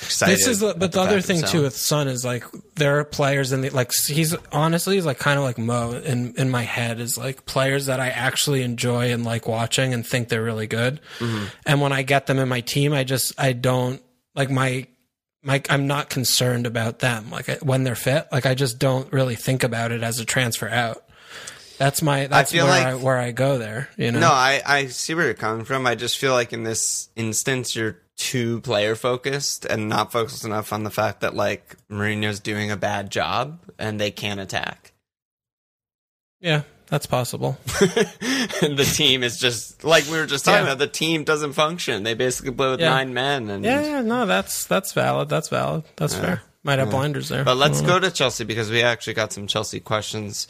[0.00, 0.34] excited.
[0.34, 2.44] This is, the, but the, other thing too with Son is like
[2.76, 6.34] there are players in the like he's honestly he's like kind of like Mo in
[6.36, 10.28] in my head is like players that I actually enjoy and like watching and think
[10.28, 11.00] they're really good.
[11.18, 11.44] Mm-hmm.
[11.66, 14.02] And when I get them in my team, I just I don't
[14.34, 14.86] like my
[15.42, 18.28] my I'm not concerned about them like when they're fit.
[18.32, 21.04] Like I just don't really think about it as a transfer out.
[21.78, 23.88] That's my that's feel where like- I where I go there.
[23.96, 24.20] You know.
[24.20, 25.86] No, I, I see where you're coming from.
[25.86, 30.72] I just feel like in this instance, you're too player focused and not focused enough
[30.72, 34.92] on the fact that like Mourinho's doing a bad job and they can't attack.
[36.40, 37.56] Yeah, that's possible.
[38.60, 40.72] and the team is just like we were just talking Yeah.
[40.72, 40.78] about.
[40.78, 42.02] The team doesn't function.
[42.02, 42.90] They basically play with Yeah.
[42.90, 43.48] nine men.
[43.48, 45.28] And Yeah, yeah, no, that's that's valid.
[45.28, 45.84] That's valid.
[45.96, 46.42] That's fair.
[46.64, 47.44] Might have blinders there.
[47.44, 50.46] But let's go to Chelsea because we actually got some Chelsea questions.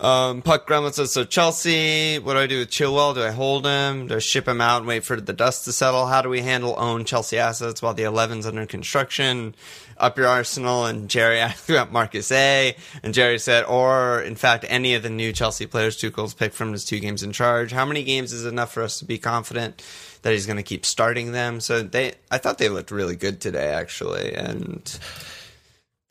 [0.00, 3.14] Um, Puck Gremlin says, so Chelsea, what do I do with Chilwell?
[3.14, 4.08] Do I hold him?
[4.08, 6.06] Do I ship him out and wait for the dust to settle?
[6.06, 9.54] How do we handle own Chelsea assets while the 11's under construction?
[9.98, 10.86] Up your arsenal.
[10.86, 12.74] And Jerry asked about Marcos A.
[13.02, 16.72] And Jerry said, or in fact, any of the new Chelsea players Tuchel's picked from
[16.72, 17.70] his two games in charge.
[17.70, 19.84] How many games is enough for us to be confident
[20.22, 21.60] that he's going to keep starting them?
[21.60, 24.34] So they, I thought they looked really good today, actually.
[24.34, 24.98] And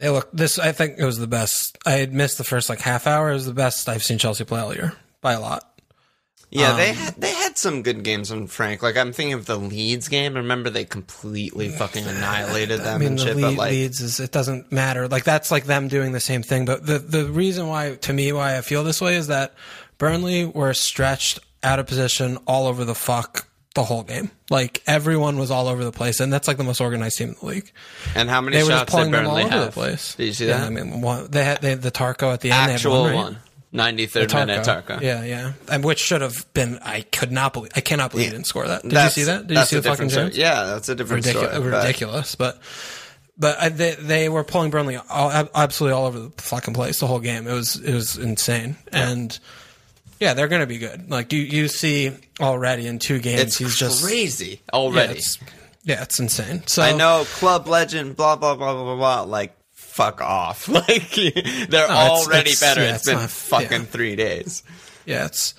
[0.01, 1.77] Hey, look, this I think it was the best.
[1.85, 3.29] I had missed the first like half hour.
[3.29, 5.67] It was the best I've seen Chelsea play all year by a lot.
[6.49, 8.81] Yeah, Um, they had they had some good games on Frank.
[8.83, 10.33] Like I'm thinking of the Leeds game.
[10.33, 13.35] Remember they completely fucking annihilated them I mean, and the shit.
[13.37, 15.07] lead, but like, Leeds is it doesn't matter.
[15.07, 16.65] Like that's like them doing the same thing.
[16.65, 19.53] But the the reason why to me why I feel this way is that
[19.97, 24.31] Burnley were stretched out of position all over the fuck the whole game.
[24.49, 27.35] Like everyone was all over the place, and that's like the most organized team in
[27.39, 27.71] the league.
[28.15, 30.15] and how many They were just shots did pulling them all Burnley over the place.
[30.15, 30.67] Did you see yeah, that?
[30.67, 32.71] I mean, one, they had they, the Tarko at the end.
[32.71, 33.95] Actual they had one, right?
[33.95, 35.01] 93rd minute Tarka.
[35.01, 35.53] Yeah, yeah.
[35.69, 36.79] And which should have been.
[36.79, 37.71] I could not believe.
[37.75, 38.81] I cannot believe he didn't score that.
[38.81, 39.47] Did That's- you see that?
[39.47, 40.31] Did you see the fucking story.
[40.33, 41.71] Yeah, that's a different Ridiculous, story.
[41.71, 42.35] ridiculous.
[42.35, 42.59] But
[43.37, 47.07] but I, they they were pulling Burnley all, absolutely all over the fucking place the
[47.07, 47.47] whole game.
[47.47, 48.75] It was it was insane.
[48.91, 49.37] And
[50.21, 51.09] yeah, they're going to be good.
[51.11, 55.13] Like you you see already in two games, It's he's just crazy yeah, already.
[55.15, 55.37] it's,
[55.83, 56.63] yeah, it's insane.
[56.67, 59.21] So I know club legend, blah blah blah blah blah blah.
[59.23, 60.69] Like fuck off.
[60.69, 62.81] Like they're it's- already it's- better.
[62.81, 63.87] yeah, it's it's been not- fucking yeah.
[63.87, 64.63] three days.
[65.05, 65.53] Yeah, it's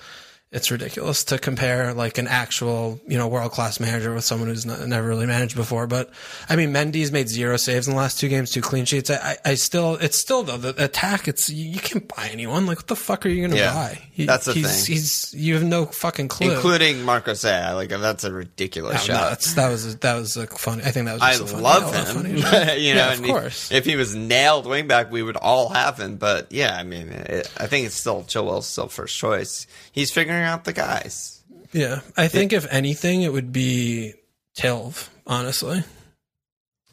[0.53, 4.65] it's ridiculous to compare like an actual you know world class manager with someone who's
[4.65, 5.87] not, never really managed before.
[5.87, 6.09] But
[6.47, 9.09] I mean, Mendy's made zero saves in the last two games, two clean sheets.
[9.09, 11.27] I, I, I still, it's still though the attack.
[11.27, 12.65] It's you, you can't buy anyone.
[12.65, 13.99] Like what the fuck are you going to Yeah, buy?
[14.11, 14.95] He- that's the he's, thing.
[14.95, 16.51] He's you have no fucking clue.
[16.53, 17.73] Including Marcos A.
[17.73, 19.29] Like that's a ridiculous No, no, shot.
[19.31, 20.83] that's, that was that was a funny.
[20.83, 21.21] I think that was.
[21.23, 22.05] I a funny, love a him.
[22.15, 23.71] funny you know, yeah, of he- course.
[23.71, 26.17] if he was nailed wingback, we would all have him.
[26.17, 29.65] But yeah, I mean, it, I think it's still Chilwell's still first choice.
[29.91, 31.41] He's figuring out the guys.
[31.71, 34.13] yeah, I think if anything, it would be
[34.57, 35.09] Tilv.
[35.25, 35.83] Honestly,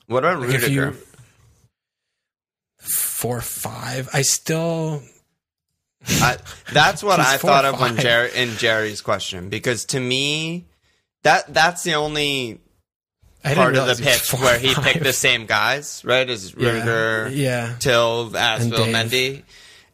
[0.06, 0.70] What about if Rudiger?
[0.92, 0.96] you
[2.78, 5.02] four five, I still
[6.06, 6.36] I,
[6.72, 7.96] that's what I thought of when.
[7.96, 10.64] Jerry in Jerry's question because to me,
[11.24, 12.60] that that's the only
[13.42, 14.84] part of the he pitch four where he five.
[14.84, 16.28] picked the same guys, right?
[16.28, 17.74] As Yeah, Rudiger, Yeah.
[17.78, 18.94] Till, Asville, Dave.
[18.94, 19.42] Mendy.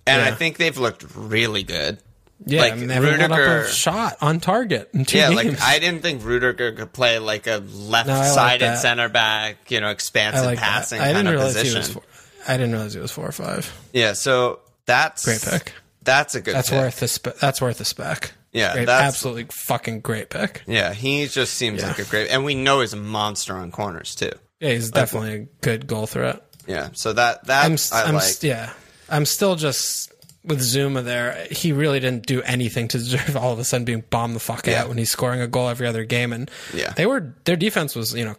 [0.06, 1.98] And I think they've looked really good.
[2.44, 2.60] Yeah.
[2.60, 5.34] Like, I mean, they haven't let up Rudiger- a shot on target Yeah, games.
[5.36, 9.70] like I didn't think Rudiger could play like a No, I like left-sided center back,
[9.70, 11.00] you know, expansive like passing.
[11.00, 11.72] I kind didn't of realize position.
[11.72, 12.02] he was four.
[12.46, 13.72] I didn't realize he was four or five.
[13.92, 15.72] Yeah, so that's Great pick.
[16.02, 16.54] That's a good.
[16.54, 16.78] That's pick.
[16.78, 18.32] worth the spe- that's worth the spec.
[18.52, 20.62] Yeah, Great, that's- absolutely fucking great pick.
[20.66, 21.88] Yeah, he just seems Yeah.
[21.88, 24.30] like a great, and we know he's a monster on corners too.
[24.60, 26.42] Yeah, he's definitely a good goal threat.
[26.66, 28.42] Yeah, so that that I'm, I I'm like.
[28.42, 28.70] yeah,
[29.08, 30.12] I'm still just
[30.46, 31.46] with Zouma there.
[31.50, 34.66] He really didn't do anything to deserve all of a sudden being bombed the fuck
[34.66, 34.82] Yeah.
[34.82, 36.32] out when he's scoring a goal every other game.
[36.32, 36.92] And Yeah.
[36.96, 38.36] they were their defense was you know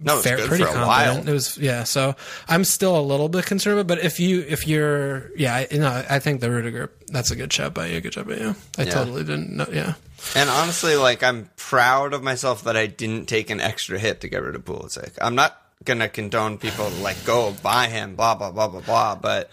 [0.00, 0.86] no, fair, pretty for a confident.
[0.86, 1.28] while.
[1.28, 1.82] It was yeah.
[1.84, 2.14] So
[2.48, 6.04] I'm still a little bit concerned, but if you if you're yeah, I, you know,
[6.08, 8.00] I think the Rudiger that's a good shot by you.
[8.00, 8.54] Good job by you.
[8.78, 8.90] I Yeah.
[8.90, 9.66] totally didn't know.
[9.72, 9.94] Yeah,
[10.36, 14.28] And honestly, like I'm proud of myself that I didn't take an extra hit to
[14.28, 15.12] get rid of Pulisic.
[15.20, 19.14] I'm not gonna condone people to like go buy him, blah blah blah blah blah.
[19.16, 19.50] But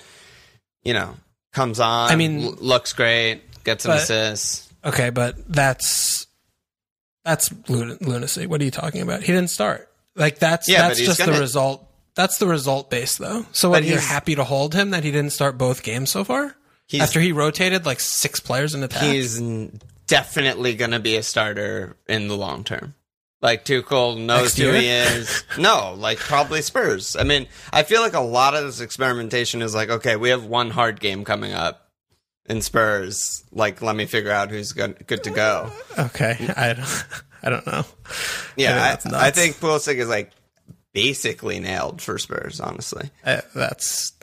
[0.84, 1.16] you know,
[1.56, 2.12] comes on.
[2.12, 4.70] I mean- l- looks great, gets some But- assists.
[4.84, 6.28] okay, but that's
[7.24, 8.46] that's lun- lunacy.
[8.46, 9.22] What are you talking about?
[9.22, 9.90] He didn't start.
[10.16, 11.82] Like that's Yeah, that's just gonna- the result.
[12.16, 13.46] That's the result base though.
[13.52, 16.56] So what, you're happy to hold him that he didn't start both games so far?
[17.00, 19.02] After he rotated like six players in the attack.
[19.04, 19.42] he's
[20.08, 22.94] definitely gonna be a starter in the long term.
[23.42, 24.76] Like Tuchel knows Next who year?
[24.82, 25.44] he is.
[25.60, 27.16] no, like probably Spurs.
[27.16, 30.46] I mean, I feel like a lot of this experimentation is like, okay, we have
[30.46, 31.90] one hard game coming up
[32.48, 33.44] in Spurs.
[33.52, 35.72] Like, let me figure out who's good, good to go.
[36.00, 37.06] Okay, I don't,
[37.44, 37.84] I don't know.
[38.56, 39.28] Yeah, I.
[39.28, 40.32] I think Pulisic is like
[40.94, 42.60] basically nailed for Spurs.
[42.60, 44.14] Honestly, Uh, that's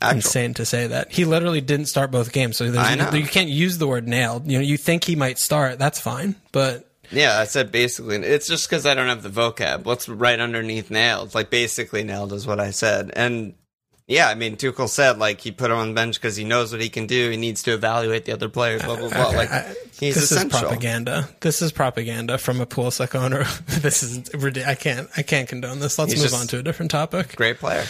[0.00, 0.16] Actual.
[0.16, 1.10] insane to say that.
[1.12, 4.50] He literally didn't start both games, so you can't use the word nailed.
[4.50, 8.16] You know, you think he might start, that's fine, but Yeah, I said basically.
[8.16, 9.84] It's just because I don't have the vocab.
[9.84, 11.34] What's right underneath nailed?
[11.34, 13.10] Like basically nailed is what I said.
[13.14, 13.54] And
[14.06, 16.72] yeah, I mean Tuchel said like he put him on the bench because he knows
[16.72, 17.30] what he can do.
[17.30, 18.82] He needs to evaluate the other players.
[18.82, 19.28] Blah blah blah.
[19.28, 20.56] Okay, like I- he's this essential.
[20.56, 21.28] is propaganda.
[21.40, 23.44] This is propaganda from a pool Pulisic owner.
[23.80, 24.34] this is.
[24.64, 25.08] I can't.
[25.16, 25.98] I can't condone this.
[25.98, 27.36] Let's He's move on to a different topic.
[27.36, 27.84] Great player.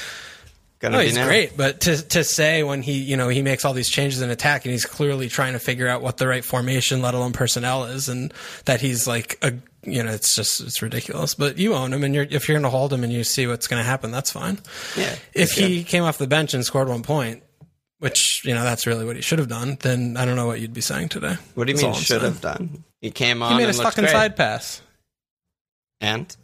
[0.81, 1.29] Gonna No, be he's nailed.
[1.29, 4.31] great, but to to say when he you know he makes all these changes in
[4.31, 7.85] attack and he's clearly trying to figure out what the right formation, let alone personnel,
[7.85, 8.33] is, and
[8.65, 9.53] that he's like a
[9.85, 11.35] you know it's just it's ridiculous.
[11.35, 13.47] But you own him, and you're if you're going to hold him and you see
[13.47, 14.59] what's going to happen, that's fine.
[14.97, 15.15] Yeah.
[15.35, 17.43] If he's he came off the bench and scored one point,
[17.99, 20.61] which you know that's really what he should have done, then I don't know what
[20.61, 21.37] you'd be saying today.
[21.57, 22.33] What do you That's mean all I'm should saying.
[22.33, 22.85] have done?
[23.03, 24.13] He came on He made and his fucking great.
[24.13, 24.81] side pass.
[26.01, 26.35] And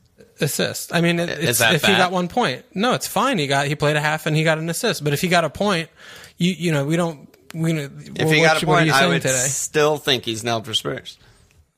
[0.40, 0.94] assist.
[0.94, 3.38] I mean, it, it's, that if he got one point, no, it's fine.
[3.38, 5.03] He got he played a half and he got an assist.
[5.05, 5.88] But if he got a point,
[6.37, 9.35] you you know we don't we if he got a point, I would today?
[9.35, 11.18] still think he's nailed for Spurs.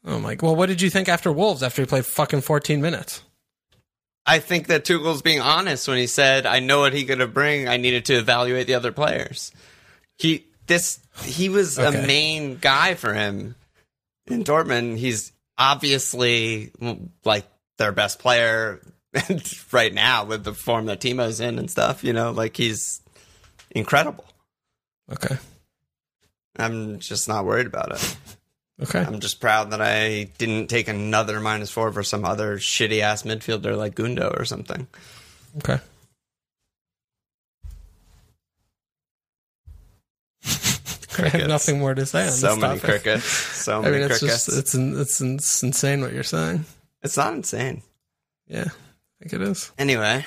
[0.04, 0.36] Oh my!
[0.40, 3.22] Well, what did you think after Wolves after he played fucking fourteen minutes?
[4.26, 7.32] I think that Tuchel's being honest when he said, "I know what he could have
[7.34, 7.68] bring.
[7.68, 9.52] I needed to evaluate the other players."
[10.18, 12.02] He this he was Okay.
[12.02, 13.54] a main guy for him
[14.26, 14.98] in Dortmund.
[14.98, 16.72] He's obviously
[17.24, 17.46] like
[17.78, 18.80] their best player
[19.72, 22.04] right now with the form that Timo's in and stuff.
[22.04, 23.00] You know, like he's
[23.70, 24.24] incredible.
[25.10, 25.36] Okay,
[26.56, 28.16] I'm just not worried about it.
[28.82, 29.00] okay.
[29.00, 33.22] I'm just proud that I didn't take another minus four for some other shitty ass
[33.22, 34.86] midfielder like Gundo or something.
[35.58, 35.78] Okay.
[41.18, 43.02] I have nothing more to say on so this many topic.
[43.02, 43.24] crickets.
[43.24, 44.46] So I many mean, it's crickets.
[44.46, 46.64] just it's it's it's insane what you're saying.
[47.02, 47.82] It's not insane.
[48.46, 49.70] Yeah, I think it is.
[49.78, 50.24] Anyway,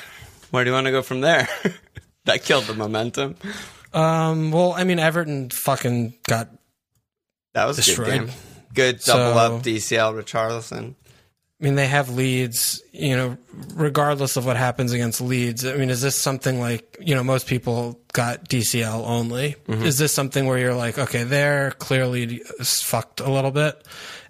[0.51, 1.47] where do you want to go from there?
[2.25, 3.35] that killed the momentum.
[3.93, 4.51] Um.
[4.51, 6.49] Well, I mean, Everton fucking got
[7.53, 8.29] That was a good game.
[8.73, 10.95] Good double So- up DCL Richarlison.
[11.59, 13.37] I mean, they have Leeds, you know,
[13.75, 15.63] regardless of what happens against Leeds.
[15.63, 19.57] I mean, is this something like, you know, most people got DCL only?
[19.67, 23.79] Is this something where you're like, okay, they're clearly fucked a little bit.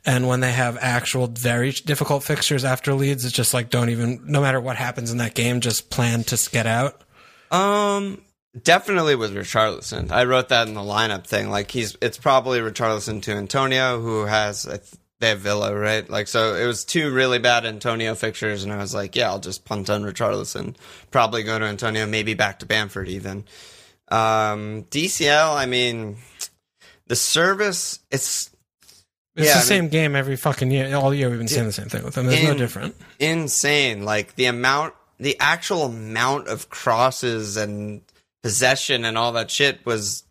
[0.05, 4.21] And when they have actual very difficult fixtures after Leeds, it's just like, don't even,
[4.25, 7.03] no matter what happens in that game, just plan to get out.
[7.51, 8.21] Um,
[8.63, 10.11] definitely with Richarlison.
[10.11, 11.49] I wrote that in the lineup thing.
[11.49, 14.81] Like he's, it's probably Richarlison to Antonio, who has th-
[15.19, 16.09] they have Villa, right?
[16.09, 19.39] Like so, it was two really bad Antonio fixtures, and I was like, yeah, I'll
[19.39, 20.75] just punt on Richarlison.
[21.11, 23.45] Probably go to Antonio, maybe back to Bamford even.
[24.07, 26.17] Um, DCL, I mean,
[27.07, 28.50] the service, it's
[29.41, 30.95] It's Yeah, the I mean- same game every fucking year.
[30.95, 32.27] All year we've been saying the same thing with them.
[32.27, 32.95] There's no In- different.
[33.19, 34.03] insane.
[34.03, 38.01] Like the amount, the actual amount of crosses and
[38.43, 40.23] possession and all that shit was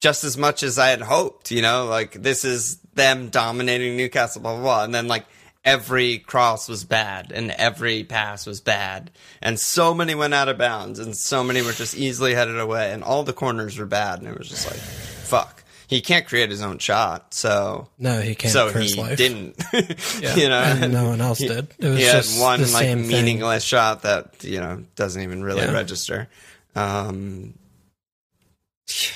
[0.00, 1.50] just as much as I had hoped.
[1.50, 5.24] You know, like this is them dominating Newcastle, blah blah blah, and then like
[5.64, 9.10] every cross was bad and every pass was bad,
[9.42, 12.92] and so many went out of bounds, and so many were just easily headed away,
[12.92, 15.62] and all the corners were bad, and it was just like, fuck.
[15.88, 19.16] He can't create his own shot, so No, he can't so he life.
[19.16, 19.56] didn't.
[20.20, 20.34] Yeah.
[20.36, 21.68] you know, and no one else He- did.
[21.78, 23.08] It was he had just one like same thing.
[23.08, 25.72] meaningless shot that you know doesn't even really Yeah.
[25.72, 26.28] register.
[26.76, 27.54] Um,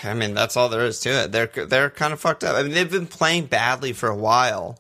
[0.05, 1.33] I mean, that's all there is to it.
[1.33, 2.57] They're they're kind of fucked up.
[2.57, 4.79] I mean, they've been playing badly for a while,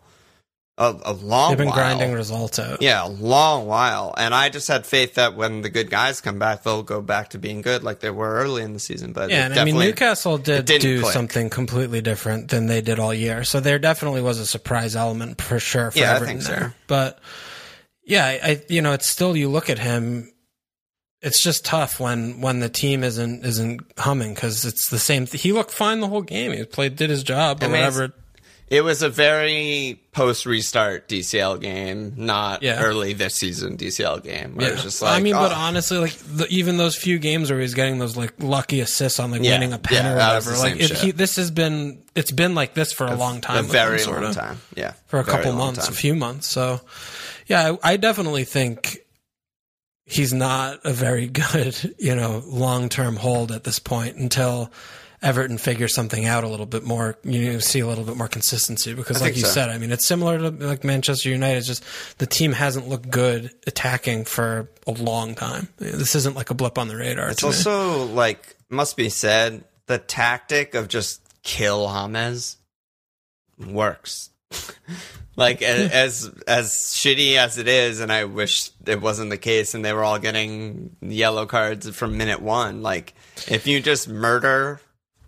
[0.82, 1.50] a, a long.
[1.50, 1.76] They've been while.
[1.76, 2.82] grinding results out.
[2.82, 4.14] Yeah, a long while.
[4.18, 7.30] And I just had faith that when the good guys come back, they'll go back
[7.30, 9.12] to being good like they were early in the season.
[9.12, 11.12] But Yeah, and I mean Newcastle did do click.
[11.12, 13.44] something completely different than they did all year.
[13.44, 16.52] So there definitely was a surprise element for sure for Yeah, I Everton think so.
[16.52, 16.74] there.
[16.86, 17.18] But
[18.04, 20.28] yeah, I, you know, it's still you look at him
[21.24, 25.40] it's just tough when when the team isn't isn't humming cuz it's the same th-
[25.40, 26.50] he looked fine the whole game.
[26.52, 28.12] He played did his job or I mean, whatever.
[28.72, 32.82] It was a very post restart DCL game, not Yeah.
[32.82, 34.56] early this season DCL game.
[34.58, 34.76] Yeah.
[34.76, 37.74] just like, I mean, but oh, honestly, like the, even those few games where he's
[37.74, 40.90] getting those like lucky assists on like Yeah, winning a pen or whatever, like it,
[40.92, 44.04] he, this has been it's been like this for a, long time, a very him,
[44.04, 44.58] sorta time.
[44.74, 45.92] Yeah, for a couple months, time.
[45.92, 46.46] a few months.
[46.48, 46.80] So,
[47.48, 49.00] yeah, I, I definitely think
[50.04, 54.72] he's not a very good, you know, long term hold at this point until
[55.22, 58.92] Everton figure something out a little bit more, you see a little bit more consistency
[58.92, 59.48] because, like you so.
[59.48, 61.58] said, I mean, it's similar to like Manchester United.
[61.58, 61.84] It's just
[62.18, 65.68] the team hasn't looked good attacking for a long time.
[65.78, 67.30] This isn't like a blip on the radar.
[67.30, 67.48] It's to me.
[67.50, 72.56] also like must be said the tactic of just kill James
[73.58, 74.30] works.
[75.36, 79.84] like as as shitty as it is, and I wish it wasn't the case, and
[79.84, 82.82] they were all getting yellow cards from minute one.
[82.82, 83.14] Like
[83.48, 84.80] if you just murder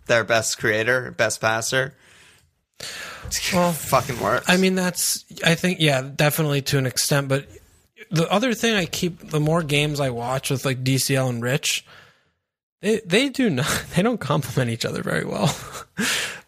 [0.07, 1.93] their best creator, best passer,
[3.53, 4.45] Well, fucking works.
[4.49, 7.27] I mean, that's, I think, yeah, definitely to an extent.
[7.27, 7.47] But
[8.11, 11.85] the other thing I keep, the more games I watch with like DCL and Rich,
[12.81, 15.55] they, they do not, they don't complement each other very well.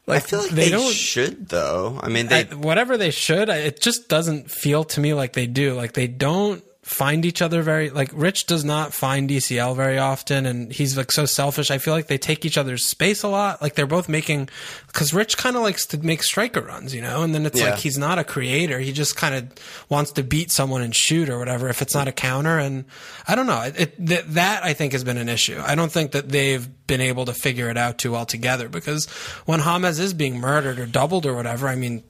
[0.08, 2.00] like, I feel like they, don't, should though.
[2.02, 5.34] I mean, they I- whatever they should, I- it just doesn't feel to me like
[5.34, 5.74] they do.
[5.74, 10.46] Like they don't find each other very like Rich does not find DCL very often
[10.46, 11.70] and he's like so selfish.
[11.70, 13.62] I feel like they take each other's space a lot.
[13.62, 14.48] Like they're both making
[14.94, 17.24] cuz Rich kind of likes to make striker runs, you know?
[17.24, 17.72] And then it's Yeah.
[17.72, 18.80] like he's not a creator.
[18.80, 19.48] He just kind of
[19.90, 22.86] wants to beat someone and shoot or whatever if it's not a counter and
[23.28, 23.62] I don't know.
[23.64, 25.62] It, it th- that I think has been an issue.
[25.64, 29.08] I don't think that they've been able to figure it out too well together because
[29.46, 32.04] when James is being murdered or doubled or whatever, I mean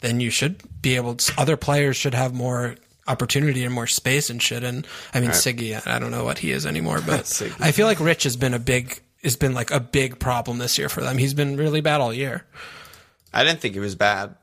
[0.00, 2.76] then you should be able to, other players should have more
[3.08, 4.62] opportunity and more space and shit.
[4.62, 8.00] And I mean, Siggy, I don't know what he is anymore, but I feel like
[8.00, 11.18] Rich has been a big, has been like a big problem this year for them.
[11.18, 12.44] He's been really bad all year.
[13.32, 14.34] I didn't think he was bad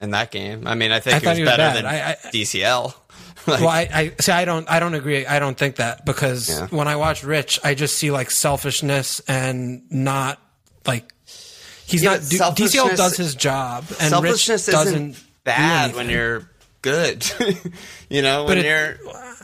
[0.00, 0.66] in that game.
[0.66, 1.76] I mean, I think I he was he was better bad.
[1.76, 2.94] than I- I- DCL.
[3.46, 4.32] Like, Well, I, I see.
[4.32, 4.68] I don't.
[4.68, 5.24] I don't agree.
[5.24, 6.66] I don't think that because Yeah.
[6.66, 10.38] when I watch Rich, I just see like selfishness and not
[10.86, 11.10] like
[11.86, 12.20] he's Yeah, not.
[12.20, 15.10] DCL does his job, and selfishness Rich doesn't.
[15.12, 16.50] isn't bad do when you're
[16.82, 17.26] good.
[18.08, 18.96] you know, when it- you're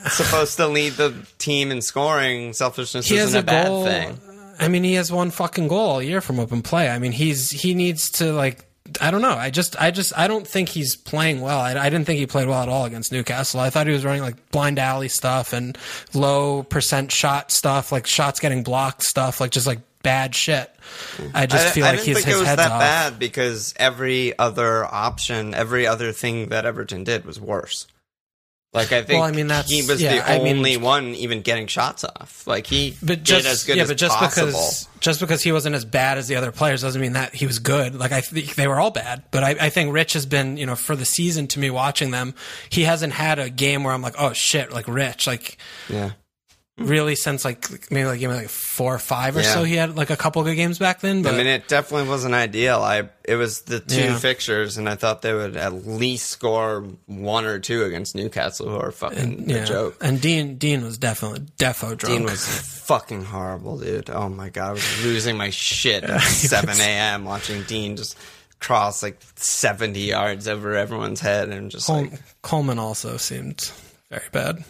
[0.09, 3.85] supposed to lead the team in scoring, selfishness isn't a a, bad goal.
[3.85, 4.19] thing.
[4.59, 6.89] I mean, he has one fucking goal all year from open play.
[6.89, 8.65] I mean, he's he needs to like.
[9.01, 9.33] I don't know.
[9.33, 11.59] I just, I just, I don't think he's playing well.
[11.59, 13.59] I, I didn't think he played well at all against Newcastle.
[13.59, 15.75] I thought he was running like blind alley stuff and
[16.13, 20.71] low percent shot stuff, like shots getting blocked stuff, like just like bad shit.
[21.33, 22.79] I just I, feel I like didn't he's think his it was that off.
[22.79, 27.87] bad because every other option, every other thing that Everton did was worse.
[28.73, 31.15] Like I think Well, I mean, that's- he was yeah, the I mean- only one
[31.15, 32.45] even getting shots off.
[32.45, 34.47] Like he But did just as good yeah, as but just possible.
[34.47, 37.47] because just because he wasn't as bad as the other players doesn't mean that he
[37.47, 37.95] was good.
[37.95, 40.65] Like I think they were all bad, but I, I think Rich has been you
[40.65, 42.35] know for the season to me watching them,
[42.69, 45.57] he hasn't had a game where I'm like oh shit like Rich like
[45.89, 46.11] yeah.
[46.77, 49.53] Really since like maybe like maybe like four or five or Yeah.
[49.53, 51.21] so he had like a couple good games back then.
[51.21, 52.81] But I mean, it definitely wasn't ideal.
[52.81, 54.17] I it was the two Yeah.
[54.19, 58.75] fixtures, and I thought they would at least score one or two against Newcastle, who
[58.77, 59.97] are fucking yeah, a joke.
[60.01, 62.13] and Dean Dean was definitely defo drunk.
[62.17, 62.45] Dean was
[62.85, 64.09] fucking horrible, dude.
[64.09, 67.23] Oh my god, I was losing my shit at seven a.m.
[67.23, 68.17] watching Dean just
[68.59, 73.71] cross like seventy yards over everyone's head, and just Col- like Coleman also seemed
[74.09, 74.63] very bad.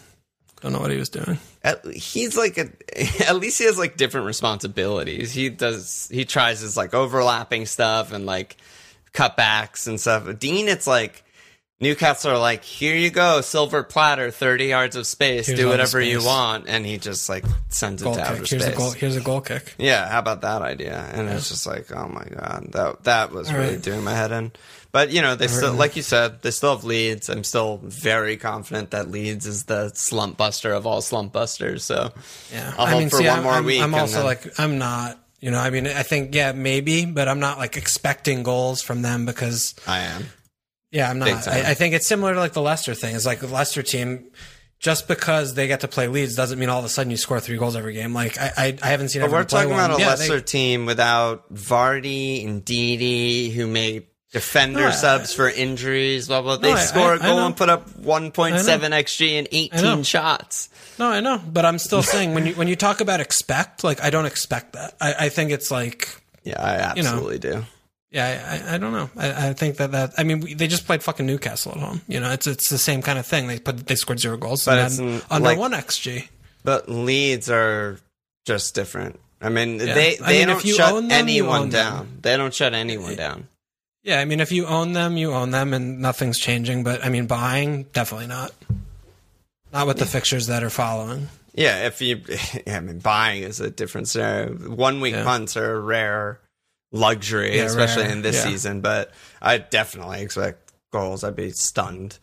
[0.60, 1.38] Don't know what he was doing.
[1.62, 2.68] at, he's like a,
[3.28, 5.32] at least he has like different responsibilities.
[5.32, 8.56] He does he tries his like overlapping stuff and like
[9.12, 10.38] cutbacks and stuff.
[10.38, 11.24] Dean, it's like
[11.78, 15.72] Newcastle are like, here you go, silver platter, thirty yards of space, Here's do all
[15.72, 18.36] whatever you want, and he just like sends it Goal to outer.
[18.36, 18.66] Here's space.
[18.68, 18.90] a goal.
[18.92, 19.74] Here's a goal kick.
[19.76, 20.98] Yeah, how about that idea?
[21.12, 23.82] And it's just like, oh my god, that that was really right.
[23.82, 24.52] doing my head in.
[24.96, 27.28] But you know, they still, like you said, they still have Leeds.
[27.28, 31.84] I'm still very confident that Leeds is the slump buster of all slump busters.
[31.84, 32.14] So
[32.50, 35.18] Yeah, I'll hope for one I'm, more I'm, week I'm also then- like, I'm not.
[35.40, 39.02] You know, I mean, I think yeah, maybe, but I'm not like expecting goals from
[39.02, 40.24] them because I am.
[40.90, 41.46] yeah, I'm not.
[41.46, 43.14] I, I think it's similar to like the Leicester thing.
[43.14, 44.30] It's like the Leicester team.
[44.78, 47.38] Just because they get to play Leeds doesn't mean all of a sudden you score
[47.40, 48.14] three goals every game.
[48.14, 49.20] Like I, I, I haven't seen.
[49.20, 49.84] But we're talking one.
[49.84, 54.90] about a Yeah, Leicester they- team without Vardy and Didi, who made defender No, I-
[54.92, 56.28] subs for injuries.
[56.28, 56.56] Blah blah.
[56.56, 60.68] They I- score I- a I goal and put up 1.7 xg and 18 shots.
[60.98, 64.02] No, I know, but I'm still saying when you when you talk about expect, like
[64.02, 64.94] I don't expect that.
[65.00, 66.08] I, I think it's like
[66.44, 67.10] Yeah, I You know.
[67.10, 67.64] absolutely do.
[68.12, 69.10] Yeah, I, I don't know.
[69.16, 72.00] I, I think that that I mean we, they just played fucking Newcastle at home.
[72.08, 73.46] You know, it's it's the same kind of thing.
[73.46, 76.28] They put they scored zero goals But and it's had n- under like- one xg.
[76.64, 77.98] But Leeds are
[78.46, 79.20] just different.
[79.42, 81.92] I mean, they I they mean, don't shut them, anyone own them.
[81.92, 82.18] down.
[82.22, 83.48] They don't shut anyone down.
[84.06, 86.84] Yeah, I mean if you own them, you own them, and nothing's changing.
[86.84, 88.52] But I mean buying, definitely not.
[89.72, 91.28] Not with the fixtures that are following.
[91.54, 92.22] Yeah, if you,
[92.68, 94.54] I mean, buying is a different scenario.
[94.54, 95.24] One week Yeah.
[95.24, 96.38] punts are a rare
[96.92, 98.12] luxury, Yeah, especially rare.
[98.12, 98.44] in this Yeah.
[98.44, 98.80] season.
[98.80, 101.24] But I definitely expect goals.
[101.24, 102.18] I'd be stunned.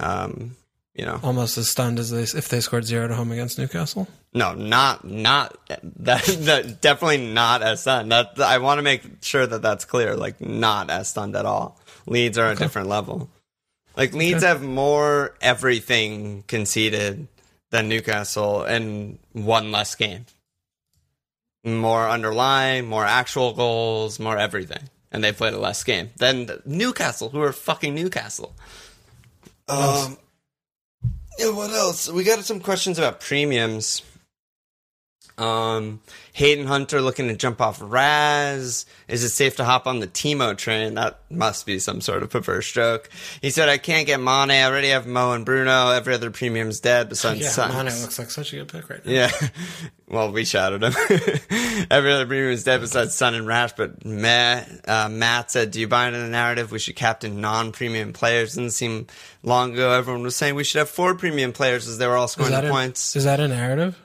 [0.00, 0.56] Um,
[0.94, 1.18] you know.
[1.22, 4.08] Almost as stunned as they if they scored zero to home against Newcastle.
[4.32, 5.58] No, not not
[5.98, 8.12] that, that definitely not as stunned.
[8.12, 10.16] That I want to make sure that that's clear.
[10.16, 11.80] Like not as stunned at all.
[12.06, 13.30] Leeds are a different level.
[13.96, 17.28] Like Leeds have more everything conceded
[17.70, 20.26] than Newcastle and one less game.
[21.64, 24.90] More underlying, more actual goals, more everything.
[25.10, 28.54] And they played a less game than Newcastle, who are fucking Newcastle.
[29.68, 30.18] Um,
[31.38, 32.08] yeah, what else?
[32.08, 34.02] We got some questions about premiums.
[35.36, 36.00] Um,
[36.32, 38.86] Hayden Hunter looking to jump off Raz.
[39.08, 40.94] Is it safe to hop on the Timo train?
[40.94, 43.10] That must be some sort of perverse joke.
[43.42, 44.50] He said, I can't get Mane.
[44.50, 45.90] I already have Mo and Bruno.
[45.90, 47.74] Every other premium's dead besides Yeah, Sons.
[47.74, 49.12] Mane looks like such a good pick right now.
[49.12, 49.30] Yeah.
[50.06, 50.92] Well, we shouted him.
[51.90, 54.62] Every other premium is dead besides Son and Rash, but meh.
[54.86, 58.54] Uh, Matt said, Do you buy into the narrative we should captain non premium players?
[58.54, 59.06] Didn't seem
[59.42, 62.28] long ago everyone was saying we should have four premium players as they were all
[62.28, 63.16] scoring the a, points.
[63.16, 63.98] is that a narrative?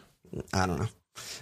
[0.53, 0.87] I don't know.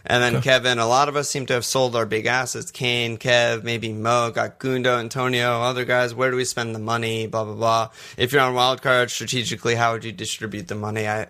[0.10, 2.72] And then Kevin, a lot of us seem to have sold our big assets.
[2.72, 6.16] Kane, Kev, maybe Mo, got Gundo, Antonio, other guys.
[6.16, 7.28] Where do we spend the money?
[7.28, 7.90] Blah blah blah.
[8.16, 11.08] If you're on wild card strategically, how would you distribute the money?
[11.08, 11.28] I,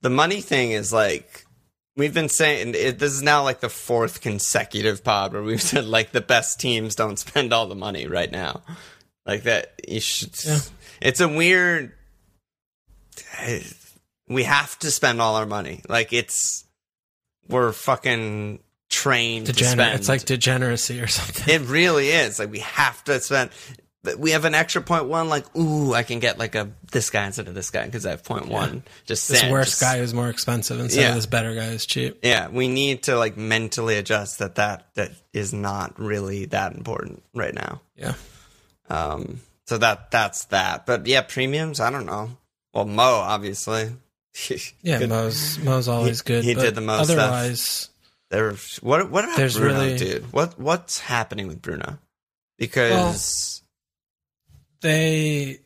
[0.00, 1.44] the money thing is like
[1.94, 2.74] we've been saying.
[2.74, 6.58] It, this is now like the fourth consecutive pod where we've said like the best
[6.58, 8.62] teams don't spend all the money right now.
[9.26, 10.32] Like that, you should.
[10.44, 10.58] Yeah.
[11.02, 11.92] It's a weird.
[14.26, 15.82] We have to spend all our money.
[15.86, 16.64] Like it's
[17.50, 19.94] we're fucking trained to spend.
[19.98, 21.54] it's like degeneracy or something.
[21.54, 22.38] it really is.
[22.38, 23.50] Like we have to spend.
[24.18, 25.28] We have an extra point one.
[25.28, 28.10] Like ooh, I can get like a this guy instead of this guy because I
[28.10, 28.82] have point one.
[29.04, 31.08] Just This send, worst just- guy is more expensive instead Yeah.
[31.10, 32.18] of this better guy is cheap.
[32.22, 37.22] Yeah, we need to like mentally adjust that that that is not really that important
[37.34, 37.82] right now.
[37.94, 38.14] Yeah.
[38.88, 40.86] Um, so that that's that.
[40.86, 41.78] But yeah, premiums.
[41.78, 42.30] I don't know.
[42.72, 43.90] Well, Mo obviously.
[44.82, 45.08] Yeah, Good.
[45.08, 46.44] Mo's Mo's always He- good.
[46.44, 47.18] he but did the Mo stuff.
[47.18, 47.88] Otherwise,
[48.30, 50.32] There, what what about There's Bruno, really- dude?
[50.32, 51.98] What what's happening with Bruno?
[52.58, 53.62] Because
[54.82, 55.60] they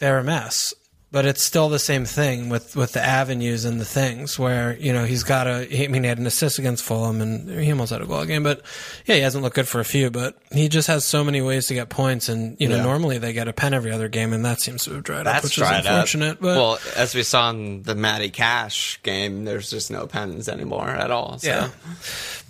[0.00, 0.74] they're a mess.
[1.10, 4.92] But it's still the same thing with, with the avenues and the things where, you
[4.92, 7.92] know, he's got a, I mean, he had an assist against Fulham and he almost
[7.92, 8.60] had a goal game, but
[9.06, 11.66] yeah, he hasn't looked good for a few, but he just has so many ways
[11.68, 12.28] to get points.
[12.28, 12.82] And, you know, Yeah.
[12.82, 15.42] normally they get a pen every other game and that seems to have dried up,
[15.42, 16.32] which dried is unfortunate.
[16.32, 16.40] up.
[16.42, 20.90] But well, as we saw in the Matty Cash game, there's just no pens anymore
[20.90, 21.38] at all.
[21.38, 21.48] So.
[21.48, 21.70] Yeah,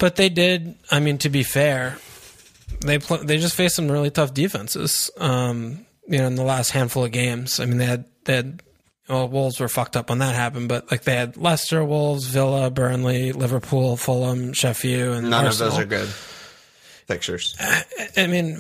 [0.00, 0.74] but they did.
[0.90, 1.96] I mean, to be fair,
[2.80, 5.12] they pl- they just faced some really tough defenses.
[5.16, 7.60] Um, you know, in the last handful of games.
[7.60, 8.62] I mean, they had they had.
[9.08, 12.70] Well, Wolves were fucked up when that happened, but like they had Leicester, Wolves, Villa,
[12.70, 15.68] Burnley, Liverpool, Fulham, Sheffield, and None Arsenal.
[15.68, 16.08] of those are good
[17.06, 17.56] pictures.
[18.18, 18.58] I mean,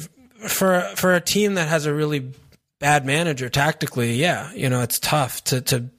[0.48, 2.32] for for a team that has a really
[2.80, 5.90] bad manager tactically, yeah, you know, it's tough to to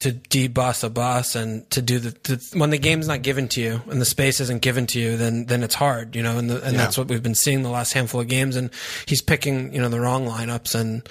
[0.00, 3.62] to deboss a boss and to do the to, when the game's not given to
[3.62, 6.50] you and the space isn't given to you, then then it's hard, you know, and
[6.50, 6.78] the, and Yeah.
[6.84, 8.56] that's what we've been seeing the last handful of games.
[8.56, 8.68] And
[9.06, 11.08] he's picking, you know, the wrong lineups and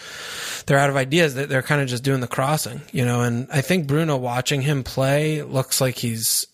[0.67, 1.33] they're out of ideas.
[1.33, 3.21] They- They're kind of just doing the crossing, you know.
[3.21, 6.45] And I think Bruno watching him play looks like he's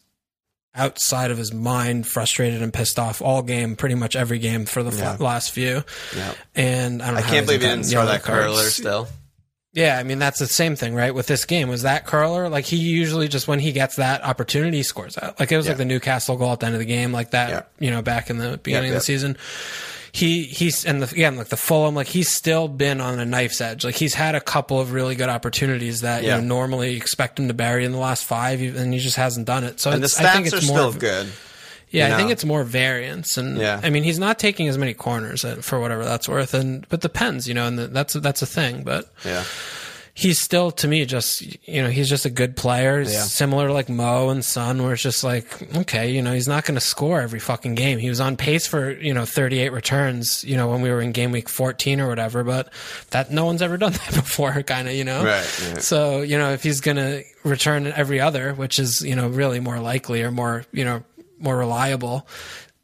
[0.73, 4.84] outside of his mind, frustrated and pissed off all game, pretty much every game for
[4.84, 5.13] the Yeah.
[5.15, 5.84] f- last few.
[6.15, 6.34] Yeah.
[6.55, 9.09] And I don't know I can't believe he didn't throw that curler still.
[9.74, 11.15] Yeah, I mean that's the same thing, right?
[11.15, 14.78] With this game, was that curler like he usually just when he gets that opportunity
[14.78, 15.39] he scores out.
[15.39, 15.72] Like it was Yeah.
[15.72, 17.49] like the Newcastle goal at the end of the game, like that.
[17.49, 17.61] Yeah.
[17.80, 19.38] You know, back in the beginning Yep, of the season.
[20.13, 23.61] He he's and the, again like the Fulham like he's still been on a knife's
[23.61, 23.86] edge.
[23.86, 26.36] Like he's had a couple of really good opportunities that Yeah.
[26.36, 29.45] you know normally expect him to bury in the last five, and he just hasn't
[29.47, 29.80] done it.
[29.80, 31.28] So And the it's, I think stats it's are more still of- good.
[31.92, 33.80] Yeah, you I think it's more variance, and Yeah.
[33.84, 37.02] I mean he's not taking as many corners uh, for whatever that's worth, and but
[37.02, 39.44] depends, you know, and the, that's that's a thing, but Yeah.
[40.14, 43.22] he's still to me just you know he's just a good player Yeah.
[43.24, 45.46] similar to like mo and son where it's just like
[45.78, 48.68] okay you know he's not going to score every fucking game he was on pace
[48.68, 52.10] for you know 38 returns you know when we were in game week 14 or
[52.10, 52.74] whatever but
[53.12, 55.82] that no one's ever done that before kind of you know Right, right.
[55.82, 59.62] so you know if he's going to return every other which is you know really
[59.62, 61.04] more likely or more you know
[61.42, 62.28] more reliable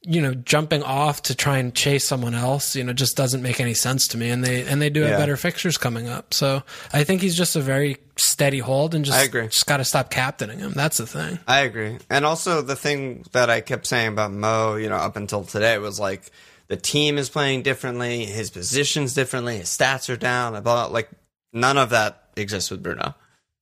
[0.04, 3.60] you know jumping off to try and chase someone else you know just doesn't make
[3.60, 5.18] any sense to me and they and they do have Yeah.
[5.18, 6.62] better fixtures coming up so
[6.94, 9.48] i think he's just a very steady hold and just I agree.
[9.48, 11.98] just got to stop captaining him that's the thing I agree.
[12.10, 15.78] And also the thing that I kept saying about Mo, you know, up until today
[15.78, 16.32] was like
[16.68, 21.10] the team is playing differently, his positions differently, his stats are down, blah, like
[21.54, 23.14] none of that exists with Bruno.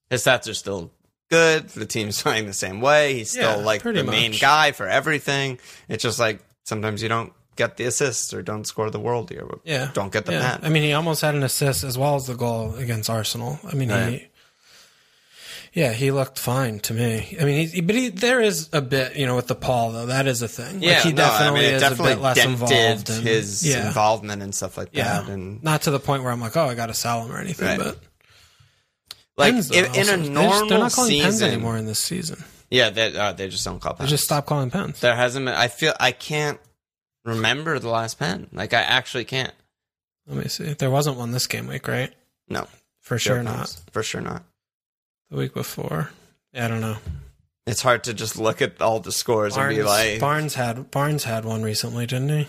[0.09, 0.91] His stats are still
[1.29, 1.69] good.
[1.69, 3.15] The team's playing the same way.
[3.15, 5.59] He's still Yeah, like the main guy for everything.
[5.89, 9.59] It's just like sometimes you don't get the assists or don't score the worldie or
[9.63, 10.57] yeah don't get the yeah.
[10.57, 10.65] pen.
[10.65, 13.73] i mean he almost had an assist as well as the goal against arsenal i
[13.73, 14.27] mean he
[15.71, 17.35] Yeah, he looked fine to me.
[17.39, 20.05] I mean, he, but he, there is a bit, you know, with the Paul though.
[20.05, 20.81] That is a thing.
[20.81, 23.09] Yeah, like, he no, I definitely mean, it is definitely a bit less involved.
[23.09, 25.29] And, his yeah, involvement and stuff like yeah, that.
[25.29, 27.39] And not to the point where I'm like, oh, I got to sell him or
[27.39, 27.67] anything.
[27.67, 27.77] Right.
[27.77, 27.99] But
[29.37, 32.43] like Pens, in, in a normal they're not calling Pens anymore in this season.
[32.69, 34.99] Yeah, they, uh, they just don't call They just stop calling Pens.
[34.99, 35.53] There hasn't been.
[35.55, 36.59] I feel I can't
[37.23, 38.47] remember the last pen.
[38.51, 39.53] Like I actually can't.
[40.27, 40.73] Let me see.
[40.73, 42.13] There wasn't one this game week, right?
[42.49, 42.67] No,
[43.01, 43.75] For sure Joe not.
[43.91, 44.43] For sure not.
[45.29, 46.09] The week before.
[46.53, 46.97] Yeah, I don't know.
[47.67, 50.91] It's hard to just look at all the scores Barnes, and be like, Barnes had
[50.91, 52.47] Barnes had one recently, didn't he?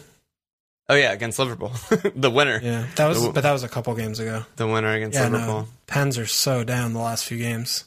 [0.88, 1.72] "Oh yeah, against Liverpool,
[2.14, 4.44] the winner, Yeah, that was, The- but that was a couple games ago.
[4.56, 7.84] the winner against Yeah, Liverpool." no, Pens are so down the last few games.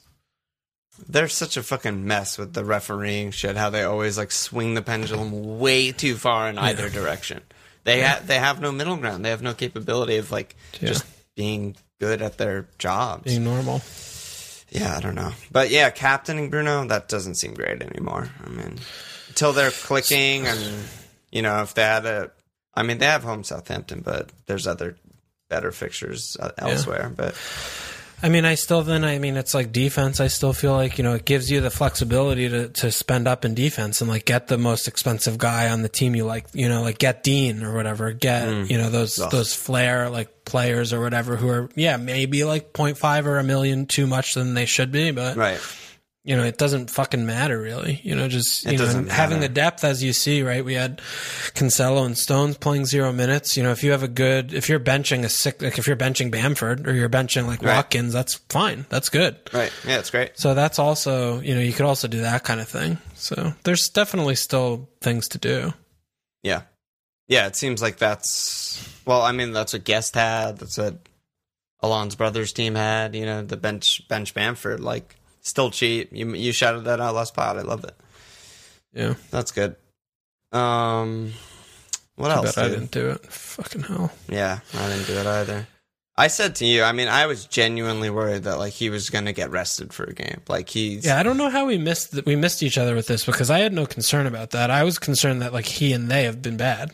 [1.07, 3.55] They're such a fucking mess with the refereeing shit.
[3.55, 7.41] How they always like swing the pendulum way too far in either direction.
[7.85, 9.23] They ha- they have no middle ground.
[9.23, 10.89] They have no capability of like Yeah.
[10.89, 11.05] just
[11.37, 13.23] being good at their jobs.
[13.23, 13.81] Being normal.
[14.71, 15.31] Yeah, I don't know.
[15.51, 18.29] But yeah, captaining Bruno, that doesn't seem great anymore.
[18.45, 18.77] I mean,
[19.29, 20.59] until they're clicking and,
[21.31, 22.29] you know, if they had a,
[22.80, 24.95] I mean, they have home Southampton, but there's other
[25.49, 27.11] better fixtures uh, elsewhere.
[27.13, 27.36] But
[28.23, 30.21] I mean, I still then I mean it's like defense.
[30.21, 33.43] I still feel like you know it gives you the flexibility to to spend up
[33.43, 36.45] in defense and like get the most expensive guy on the team you like.
[36.53, 38.13] You know, like get Dean or whatever.
[38.13, 42.71] Get you know those those flair like players or whatever who are yeah maybe like
[42.73, 45.59] 0.5 or a million too much than they should be, but right.
[46.24, 48.01] You know, it doesn't fucking matter really.
[48.03, 50.63] You know, just It you know, having the depth as you see, right?
[50.63, 50.97] We had
[51.55, 53.55] Cancelo and Stones playing zero minutes.
[53.55, 55.95] You know, if you have a good, if you're benching a sick, like if you're
[55.95, 57.76] benching Bamford or you're benching like Right.
[57.76, 58.86] Watkins, that's fine.
[58.89, 59.38] That's good.
[59.53, 59.72] Right.
[59.88, 60.38] Yeah, it's great.
[60.38, 62.97] So that's also, you know, you could also do that kind of thing.
[63.15, 65.74] So there's definitely still things to do.
[66.43, 66.63] Yeah.
[67.28, 70.57] Yeah, it seems like that's, well, I mean, that's what Guest had.
[70.57, 70.97] That's what
[71.80, 73.15] Alon's brother's team had.
[73.15, 76.09] You know, the bench, bench Bamford, like, still cheap.
[76.11, 77.57] You, you shouted that out last pod.
[77.57, 77.95] I love it.
[78.93, 79.15] Yeah.
[79.31, 79.75] That's good.
[80.51, 81.33] Um,
[82.15, 82.57] what Too else?
[82.57, 83.25] I didn't do it.
[83.25, 84.11] Fucking hell.
[84.27, 85.67] Yeah, I didn't do it either.
[86.17, 89.31] I said to you, I mean, I was genuinely worried that like he was gonna
[89.31, 90.41] get rested for a game.
[90.49, 93.07] Like he's Yeah, I don't know how we missed that we missed each other with
[93.07, 94.69] this because I had no concern about that.
[94.69, 96.91] I was concerned that like he and they have been bad.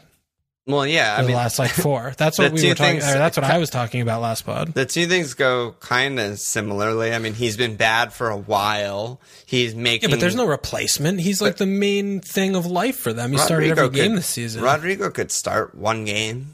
[0.68, 1.16] Well, yeah.
[1.18, 2.14] I the mean, last like four.
[2.18, 3.00] That's what we were talking.
[3.02, 4.74] things- that's what I was talking about last pod.
[4.74, 7.14] the two things go kind of similarly.
[7.14, 9.20] I mean, he's been bad for a while.
[9.46, 10.10] He's making.
[10.10, 11.20] Yeah, but there's no replacement.
[11.22, 13.32] He's like the main thing of life for them.
[13.32, 14.64] He started every game could, this season.
[14.64, 16.48] Rodrigo could start one game.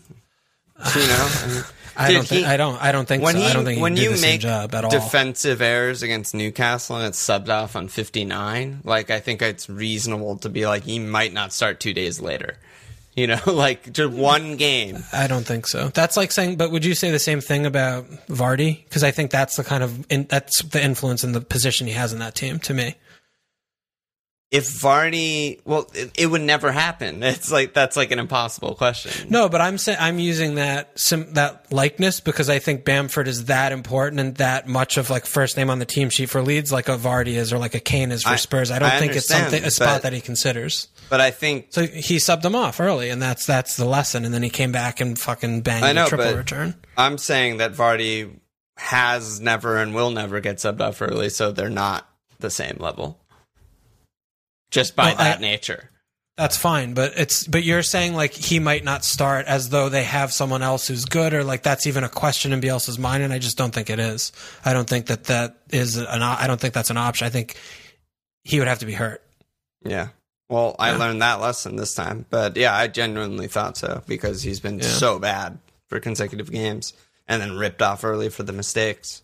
[0.95, 1.63] You know, I, mean,
[1.95, 2.27] I dude, don't.
[2.27, 2.81] Think, he- I don't.
[2.81, 3.39] I don't think when so.
[3.41, 4.91] he I don't think he when you make job at all.
[4.91, 10.37] defensive errors against Newcastle and it's subbed off on 59, like I think it's reasonable
[10.39, 12.57] to be like he might not start two days later.
[13.13, 15.03] You know, like just one game.
[15.11, 15.89] I don't think so.
[15.89, 16.55] That's like saying.
[16.55, 18.83] But would you say the same thing about Vardy?
[18.85, 21.93] Because I think that's the kind of in, that's the influence and the position he
[21.93, 22.59] has in that team.
[22.59, 22.95] To me,
[24.51, 27.23] If Vardy, well, it, it would never happen.
[27.31, 29.29] It's like that's like an impossible question.
[29.29, 29.47] no.
[29.47, 33.71] But I'm saying I'm using that sim, that likeness because I think Bamford is that
[33.71, 36.89] important and that much of like first name on the team sheet for Leeds, like
[36.89, 38.71] a Vardy is or like a Kane is for I- Spurs.
[38.71, 40.89] I don't I think it's something a spot but- that he considers.
[41.09, 44.25] But I think So he subbed him off early, and that's that's the lesson.
[44.25, 46.75] And then he came back and fucking banged I know, a triple but- return.
[46.97, 48.29] I'm saying that Vardy
[48.75, 53.20] has never and will never get subbed off early, so they're not the same level.
[54.71, 55.89] Just by Well, I- that nature.
[56.37, 60.05] That's fine, but it's but you're saying like he might not start as though they
[60.05, 63.31] have someone else who's good, or like that's even a question in Bielsa's mind, and
[63.33, 64.31] I just don't think it is.
[64.65, 66.07] I don't think that that is an.
[66.23, 67.27] I don't think that's an option.
[67.27, 67.57] I think
[68.43, 69.21] he would have to be hurt.
[69.85, 70.07] Yeah.
[70.49, 70.97] Well, I Yeah.
[70.97, 72.25] learned that lesson this time.
[72.29, 74.87] But yeah, I genuinely thought so because he's been Yeah.
[74.87, 75.59] so bad
[75.89, 76.93] for consecutive games
[77.27, 79.21] and then ripped off early for the mistakes.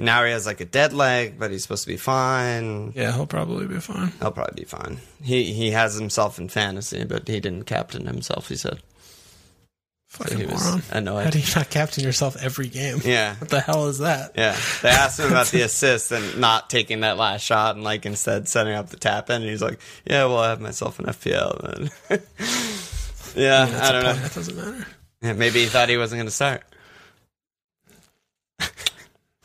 [0.00, 2.92] Now he has like a dead leg, but he's supposed to be fine.
[2.96, 4.12] Yeah, he'll probably be fine.
[4.20, 4.98] He'll probably be fine.
[5.22, 8.80] He he has himself in fantasy, but he didn't captain himself, he said.
[10.08, 10.82] So Fucking he moron.
[10.90, 11.24] annoyed.
[11.24, 12.98] How do you not captain yourself every game?
[13.04, 13.36] Yeah.
[13.38, 14.32] What the hell is that?
[14.36, 14.58] Yeah.
[14.82, 18.48] They asked him about the assist and not taking that last shot and like instead
[18.48, 19.36] setting up the tap in.
[19.42, 21.60] And he's like, Yeah, well, I have myself an FPL.
[21.62, 21.90] And
[23.36, 24.14] yeah, I a don't know.
[24.14, 24.86] That doesn't matter.
[25.22, 26.62] Yeah, maybe he thought he wasn't going to start.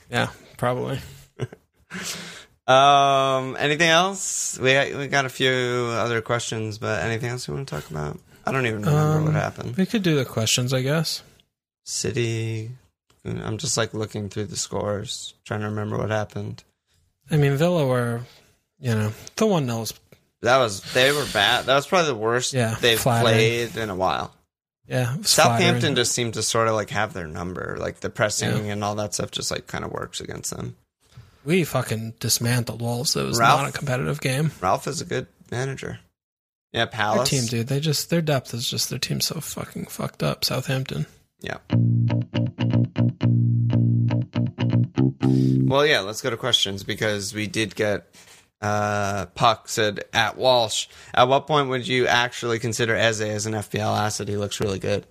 [0.09, 0.99] Yeah, probably.
[2.67, 4.57] Um, anything else?
[4.59, 8.19] We we got a few other questions, but anything else you want to talk about?
[8.43, 9.75] I don't even remember Um, what happened.
[9.77, 11.21] We could do the questions, I guess.
[11.83, 12.71] City.
[13.23, 16.63] I'm just like looking through the scores, trying to remember what happened.
[17.29, 18.21] I mean, Villa were,
[18.79, 19.93] you know, the one knows.
[20.41, 21.65] That was they were bad.
[21.65, 23.33] That was probably the worst Yeah, they've flattering.
[23.35, 24.33] played in a while.
[24.87, 25.95] Yeah, Southampton flattering.
[25.95, 29.13] just seemed to sort of like have their number, like the pressing and all that
[29.15, 30.75] stuff just like kind of works against them.
[31.43, 33.15] we fucking dismantled Wolves.
[33.15, 33.61] It was Ralph?
[33.61, 34.51] not a competitive game.
[34.61, 35.99] Ralph is a good manager.
[36.71, 37.29] Yeah, Their Palace.
[37.29, 40.43] team, dude, they just their depth is just their team's so fucking fucked up.
[40.45, 41.05] Southampton.
[41.41, 41.57] Yeah.
[45.67, 48.07] Well, yeah, let's go to questions because we did get
[48.65, 50.87] uh Puck said at Walsh.
[51.13, 54.27] At what point would you actually consider Eze as an FPL asset?
[54.27, 55.05] He looks really good.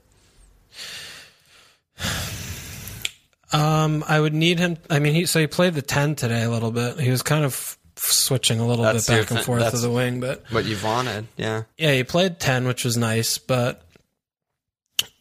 [3.53, 4.77] Um, I would need him.
[4.91, 6.99] I mean, he so he played the ten today a little bit.
[6.99, 9.91] He was kind of switching a little That's bit back and forth to that's- the
[9.91, 11.63] wing, but What you've wanted, yeah.
[11.79, 13.39] yeah, he played ten, which was nice.
[13.39, 13.83] But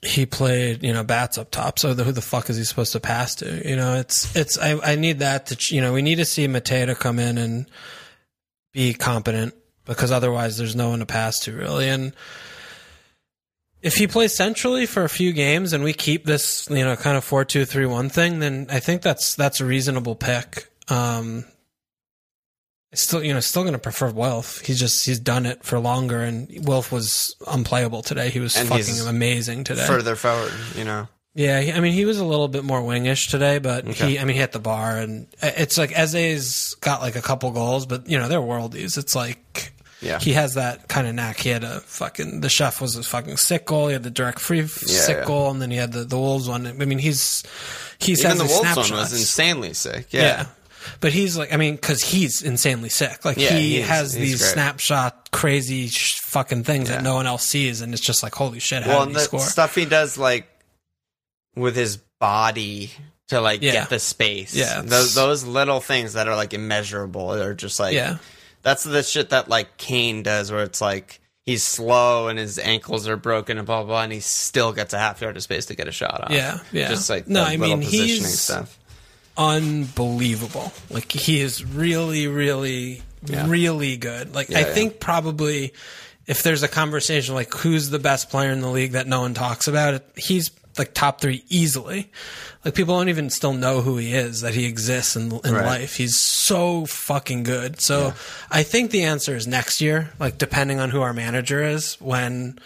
[0.01, 1.77] he played, you know, bats up top.
[1.77, 3.69] So the, who the fuck is he supposed to pass to?
[3.69, 4.57] You know, it's it's.
[4.57, 7.37] I I need that to ch- you know we need to see Mateta come in
[7.37, 7.67] and
[8.73, 9.53] be competent
[9.85, 12.13] because otherwise there's no one to pass to really and.
[13.81, 17.17] If he plays centrally for a few games and we keep this, you know, kind
[17.17, 20.69] of four two three one thing, then I think that's that's a reasonable pick.
[20.87, 21.43] Um,
[22.93, 24.61] still, you know, still going to prefer Wilf.
[24.61, 28.29] He's just he's done it for longer, and Wilf was unplayable today.
[28.29, 29.85] He was And fucking amazing today.
[29.85, 31.07] Further forward, you know.
[31.35, 34.11] Yeah, I mean, he was a little bit more wingish today, but Okay.
[34.11, 37.21] he, I mean, he hit the bar, and uh, it's like Eze's got like a
[37.23, 38.99] couple goals, but you know, they're worldies.
[38.99, 40.19] It's like Yeah.
[40.19, 41.39] he has that kind of knack.
[41.39, 43.87] He had a fucking the chef was a fucking sick goal.
[43.87, 45.25] He had the direct free sick yeah.
[45.25, 46.67] goal, and then he had the the Wolves one.
[46.67, 47.41] I mean, he's
[47.99, 48.91] he's Even the Wolves one snapshots.
[49.11, 50.07] was insanely sick.
[50.11, 50.21] Yeah.
[50.21, 50.45] Yeah.
[50.99, 53.23] But he's like, I mean, because he's insanely sick.
[53.25, 54.51] Like Yeah, he he's- has these great.
[54.51, 56.97] snapshot crazy sh- fucking things Yeah.
[56.97, 59.13] that no one else sees, and it's just like, holy shit, how Well, did he
[59.15, 59.39] the score?
[59.39, 60.45] stuff he does, like
[61.55, 62.91] with his body
[63.27, 63.71] to like Yeah.
[63.73, 64.53] get the space.
[64.55, 68.17] Yeah, those, those little things that are like immeasurable are just like Yeah.
[68.61, 73.07] That's the shit that like Kane does, where it's like he's slow and his ankles
[73.09, 75.65] are broken and blah blah, blah and he still gets a half yard of space
[75.67, 76.31] to get a shot off.
[76.31, 76.87] Yeah, yeah.
[76.89, 78.79] Just like No, I mean, positioning he's- stuff.
[79.37, 80.71] unbelievable.
[80.89, 83.45] Like he is really, really, Yeah.
[83.47, 84.33] really good.
[84.33, 85.73] Like Yeah, I think probably
[86.25, 89.33] if there's a conversation like who's the best player in the league that no one
[89.33, 92.11] talks about, it, he's like top three easily.
[92.65, 95.65] Like people don't even still know who he is, that he exists in in Right.
[95.65, 95.95] life.
[95.95, 97.79] He's so fucking good.
[97.81, 98.13] So
[98.49, 100.11] I think the answer is next year.
[100.19, 102.57] Like depending on who our manager is when.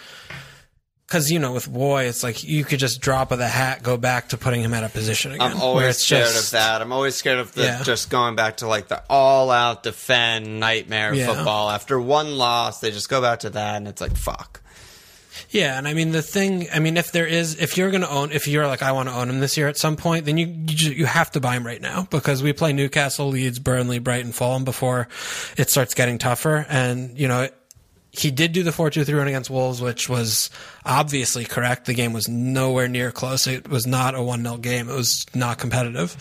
[1.08, 3.96] Because you know, with Roy, it's like you could just drop of the hat, go
[3.96, 5.54] back to putting him at a position again.
[5.54, 6.82] I'm always it's scared just- of that.
[6.82, 7.84] I'm always scared of the Yeah.
[7.84, 11.28] just going back to like the all out defend nightmare Yeah.
[11.28, 11.70] football.
[11.72, 14.60] After one loss, they just go back to that, and it's like fuck.
[15.50, 16.68] Yeah, and I mean the thing.
[16.74, 19.08] I mean, if there is, if you're going to own, if you're like, I want
[19.10, 21.40] to own him this year at some point, then you you, ju- you have to
[21.40, 25.08] buy him right now because we play Newcastle, Leeds, Burnley, Brighton, Fulham before
[25.56, 26.66] it starts getting tougher.
[26.68, 27.48] And you know,
[28.18, 30.50] he did do the four two three run against Wolves, which was
[30.86, 31.86] obviously correct.
[31.86, 33.46] The game was nowhere near close.
[33.48, 34.90] It was not a one 0 game.
[34.90, 36.16] It was not competitive.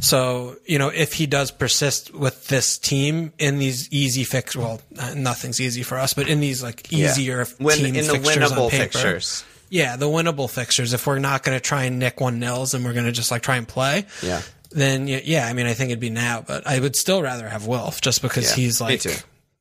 [0.00, 4.80] So you know, if he does persist with this team in these easy fix, well,
[5.14, 8.58] nothing's easy for us, but in these like easier When team in the fixtures on
[8.58, 8.82] winnable paper.
[8.84, 9.44] fixtures.
[9.70, 10.92] Yeah, the winnable fixtures.
[10.92, 13.30] If we're not going to try and nick one nils and we're going to just
[13.30, 14.42] like try and play, Yeah.
[14.70, 17.66] then yeah, I mean, I think it'd be now, but I would still rather have
[17.66, 19.14] Wilf just because Yeah, he's me like too.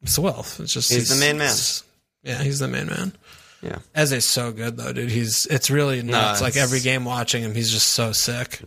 [0.04, 0.60] It's Wilf.
[0.60, 1.56] It's just He's the main man.
[2.24, 3.14] Yeah, he's the main man.
[3.62, 3.78] Yeah.
[3.96, 5.12] Eze's so good though, dude.
[5.12, 6.42] He's it's really nuts.
[6.42, 8.60] like it's- every game watching him, he's just so sick.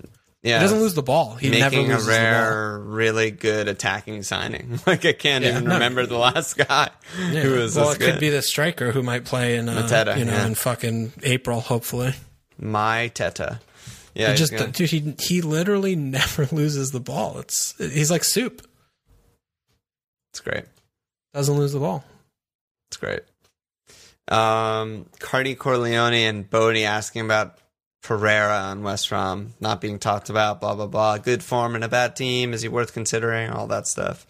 [0.42, 0.58] Yeah.
[0.58, 1.36] He doesn't lose the ball.
[1.36, 2.18] He never a loses the ball.
[2.20, 4.78] rare, really good attacking signing.
[4.86, 5.72] Like I can't Yeah, even no.
[5.74, 7.40] remember the last guy Yeah.
[7.40, 8.10] who was well, it good.
[8.12, 10.46] could be the striker who might play in uh, Mateta, you know yeah.
[10.46, 12.12] in fucking April, hopefully.
[12.58, 13.58] My Teta.
[14.14, 17.38] Yeah, He just gonna- dude, he he literally never loses the ball.
[17.38, 18.60] It's he's like soup.
[20.30, 20.64] it's great.
[21.34, 22.04] Doesn't lose the ball.
[22.88, 23.22] It's great.
[24.28, 27.58] Um, Cardi Corleone and Bodie asking about
[28.02, 30.60] Pereira on West Brom not being talked about.
[30.60, 31.18] Blah blah blah.
[31.18, 32.52] Good form and a bad team.
[32.54, 33.50] Is he worth considering?
[33.50, 34.26] All that stuff.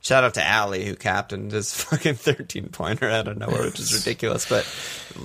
[0.00, 3.92] Shout out to Ali who captained his fucking thirteen pointer out of nowhere, which is
[3.92, 4.48] ridiculous.
[4.48, 4.64] But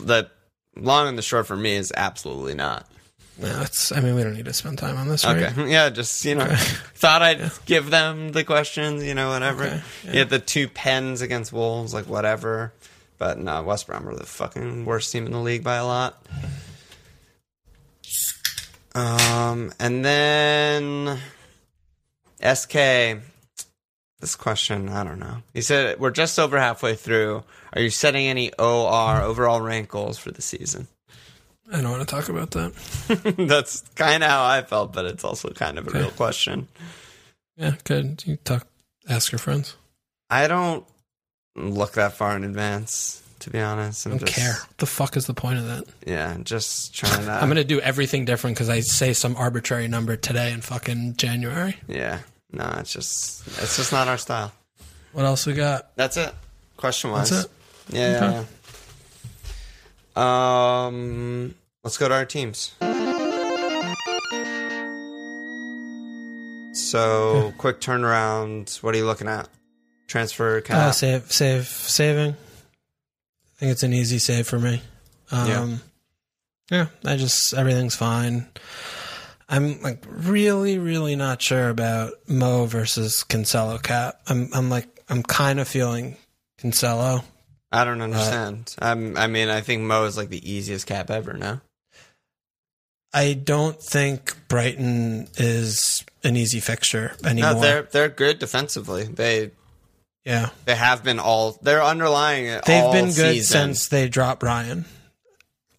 [0.05, 0.29] the
[0.75, 2.85] long and the short for me is absolutely not.
[3.39, 3.91] No, it's.
[3.91, 5.43] I mean, we don't need to spend time on this, right?
[5.43, 5.71] Okay.
[5.71, 6.45] Yeah, just, you know,
[6.95, 9.63] thought I'd give them the questions, you know, whatever.
[9.63, 12.73] Okay, You had the two pens against Wolves, like whatever.
[13.17, 16.21] But no, West Brom are the fucking worst team in the league by a lot.
[18.95, 21.19] Um, and then
[22.43, 23.21] SK.
[24.19, 25.37] This question, I don't know.
[25.53, 27.43] He said we're just over halfway through.
[27.73, 30.87] Are you setting any OR overall rank goals for the season?
[31.71, 33.35] I don't want to talk about that.
[33.47, 36.67] That's kind of how I felt, but it's also kind of a real question.
[37.57, 38.23] Yeah, good.
[38.25, 38.67] You talk.
[39.09, 39.75] Ask your friends.
[40.29, 40.85] I don't
[41.55, 44.05] look that far in advance, to be honest.
[44.07, 44.53] I I'm don't just, care.
[44.53, 45.85] What the fuck is the point of that?
[46.05, 47.31] Yeah, just trying to.
[47.41, 51.75] I'm gonna do everything different because I say some arbitrary number today in fucking January.
[51.87, 52.19] yeah,
[52.51, 54.51] No, it's just it's just not our style.
[55.11, 55.95] What else we got?
[55.95, 56.33] That's it.
[56.77, 57.29] Question wise.
[57.29, 57.51] That's it?
[57.89, 58.43] Yeah, yeah, yeah.
[60.15, 62.73] Um, let's go to our teams.
[66.75, 68.81] So, quick turnaround.
[68.81, 69.47] What are you looking at?
[70.07, 70.93] Transfer Uh, cap.
[70.95, 72.31] save, save, saving.
[72.31, 74.81] I think it's an easy save for me.
[75.31, 75.81] Um,
[76.71, 76.87] yeah.
[77.05, 78.47] I just everything's fine.
[79.47, 84.19] I'm like really, really not sure about Mo versus Cancelo cap.
[84.27, 86.17] I'm, I'm like, I'm kind of feeling
[86.59, 87.23] Cancelo.
[87.73, 88.75] I don't understand.
[88.79, 91.33] I'm, I mean, I think Mo is like the easiest cap ever.
[91.33, 91.59] No.
[93.13, 97.53] I don't think Brighton is an easy fixture anymore.
[97.55, 99.03] No, they're they're good defensively.
[99.03, 99.51] They
[100.25, 101.59] yeah, they have been all.
[101.61, 102.65] They're underlying it.
[102.65, 103.75] they've been good season.
[103.75, 104.85] since they dropped Ryan.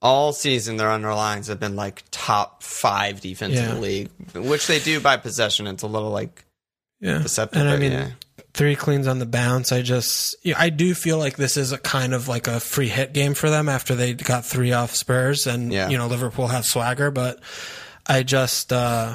[0.03, 4.79] all season their underlines have been like top five defense in the league, which they
[4.79, 5.67] do by possession.
[5.67, 6.45] It's a little like
[7.01, 7.61] Yeah, deceptive.
[7.63, 8.11] and I mean, yeah.
[8.55, 9.73] Three cleans on the bounce.
[9.73, 13.13] I just, I do feel like this is a kind of like a free hit
[13.13, 15.89] game for them after they got three off Spurs, and Yeah.
[15.89, 17.41] you know Liverpool have swagger, but
[18.07, 19.15] I just, uh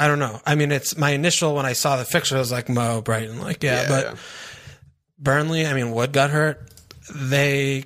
[0.00, 0.40] I don't know.
[0.46, 3.40] I mean, it's my initial when I saw the fixture, I was like Mo Brighton,
[3.40, 4.14] like yeah, Yeah, but yeah.
[5.18, 6.70] Burnley, I mean, Wood got hurt.
[7.12, 7.84] They,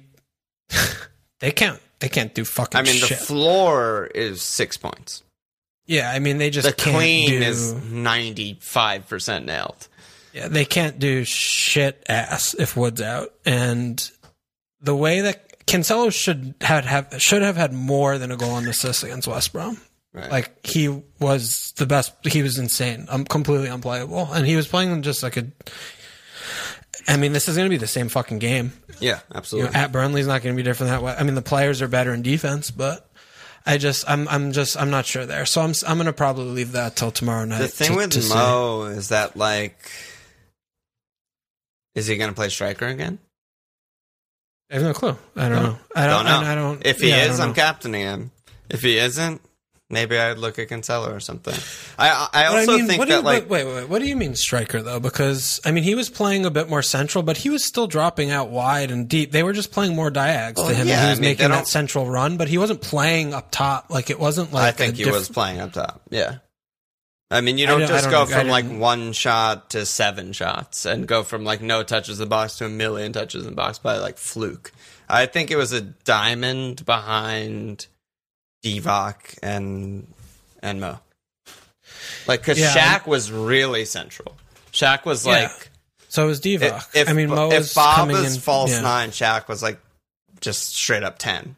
[1.40, 5.22] they can't, they can't do fucking I mean, the floor is six points.
[5.86, 9.88] yeah, I mean, they just The can't clean do, is ninety five percent nailed.
[10.32, 13.32] Yeah, they can't do shit ass if Wood's out.
[13.44, 14.10] And
[14.80, 18.66] the way that Cancelo should have, have should have had more than a goal and
[18.66, 19.78] assist against West Brom.
[20.14, 20.30] Right.
[20.30, 20.88] Like he
[21.20, 22.12] was the best.
[22.26, 23.06] He was insane.
[23.08, 25.46] I'm completely unplayable, and he was playing just like a.
[27.08, 28.72] I mean, this is going to be the same fucking game.
[29.00, 29.72] yeah, You absolutely.
[29.72, 31.14] know, at Burnley's not going to be different that way.
[31.18, 33.10] I mean, the players are better in defense, but
[33.66, 35.44] I just, I'm, I'm just, I'm not sure there.
[35.46, 37.58] So I'm, I'm going to probably leave that till tomorrow night.
[37.58, 38.32] the thing to- with to see.
[38.34, 39.90] Mo is that like,
[41.94, 43.18] is he going to play striker again?
[44.70, 45.16] I have no clue.
[45.36, 45.78] I don't know.
[45.94, 46.48] I don't, Don't know.
[46.48, 46.86] I, I don't.
[46.86, 47.54] If he yeah, is, I'm know.
[47.54, 48.30] captaining him.
[48.70, 49.42] If he isn't,
[49.90, 51.52] maybe I'd look at Cancelo or something.
[51.98, 53.88] I I also I mean, think what do that you, like wait, wait, wait.
[53.90, 54.98] What do you mean striker though?
[54.98, 58.30] Because I mean, he was playing a bit more central, but he was still dropping
[58.30, 59.30] out wide and deep.
[59.32, 61.30] They were just playing more diags Well, to him, yeah, and he I was mean,
[61.32, 62.38] making that central run.
[62.38, 63.90] But he wasn't playing up top.
[63.90, 66.00] Like it wasn't like I think he diff- was playing up top.
[66.08, 66.38] Yeah.
[67.32, 68.38] I mean, you don't don't- just don't go know.
[68.40, 72.58] From like one shot to seven shots and go from like no touches the box
[72.58, 74.70] to a million touches in the box by like fluke.
[75.08, 77.86] I think it was a diamond behind
[78.64, 80.06] Divock and
[80.62, 80.98] and Mo.
[82.26, 84.36] Like, because Yeah, Shaq was really central.
[84.72, 85.32] Shaq was Yeah.
[85.44, 85.70] like,
[86.08, 86.76] So it was Divock.
[86.94, 88.80] if, if, I mean, Mo if was Bob coming was in false yeah.
[88.82, 89.80] nine, Shaq was like
[90.40, 91.56] just straight up ten.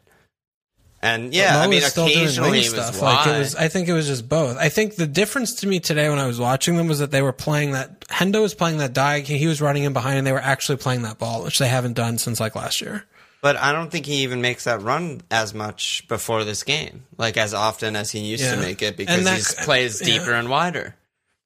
[1.05, 2.99] And yeah, I mean, was still doing occasionally he was stuff.
[2.99, 4.57] Like it was, I think it was just both.
[4.57, 7.21] I think the difference to me today when I was watching them was that they
[7.21, 9.19] were playing that Hendo was playing that die.
[9.19, 11.93] He was running in behind, and they were actually playing that ball, which they haven't
[11.93, 13.03] done since like last year.
[13.41, 17.37] But I don't think he even makes that run as much before this game, like
[17.37, 20.17] as often as he used to make it, because he plays yeah.
[20.17, 20.95] deeper and wider.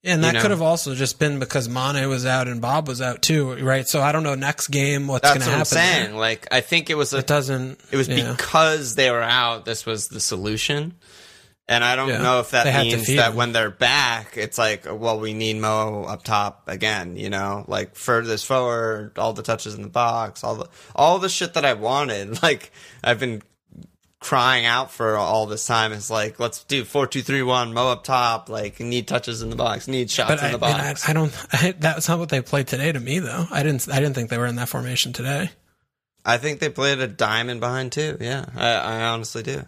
[0.04, 0.42] And You that know?
[0.42, 3.86] could have also just been because Mane was out and Bob was out too, right?
[3.86, 5.66] So I don't know next game what's going to what I'm happen.
[5.66, 6.10] saying.
[6.12, 6.20] there.
[6.20, 7.80] Like I think it was a, It doesn't.
[7.92, 8.32] it was yeah.
[8.32, 9.66] because they were out.
[9.66, 10.94] This was the solution,
[11.68, 12.22] and I don't Yeah.
[12.22, 16.24] know if that means that when they're back, it's like, well, we need Mo up
[16.24, 17.18] top again.
[17.18, 21.28] You know, like furthest forward, all the touches in the box, all the all the
[21.30, 22.42] shit that I wanted.
[22.42, 22.72] Like
[23.04, 23.42] I've been
[24.20, 27.90] crying out for all this time is like, let's do four two three one, Mo
[27.90, 28.50] up top.
[28.50, 30.88] Like need touches in the box, need shots But in I, the I, mean, I,
[30.90, 31.10] box.
[31.10, 31.46] I don't.
[31.54, 33.46] I, that's not what they played today to me, though.
[33.52, 33.88] I didn't.
[33.90, 35.52] I didn't think they were in that formation today.
[36.26, 38.18] I think they played a diamond behind too.
[38.20, 39.64] Yeah, I, I honestly do.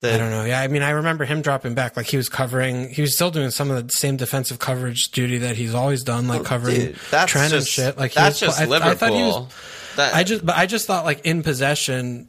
[0.00, 0.44] The- I don't know.
[0.44, 1.96] Yeah, I mean, I remember him dropping back.
[1.96, 2.90] Like he was covering.
[2.90, 6.28] He was still doing some of the same defensive coverage duty that he's always done,
[6.28, 6.94] like covering Dude,
[7.26, 7.98] Trent and shit.
[7.98, 8.92] Like that's was, just I, Liverpool.
[8.92, 9.54] I thought he was.
[9.96, 12.28] That- I just, but I just thought like in possession,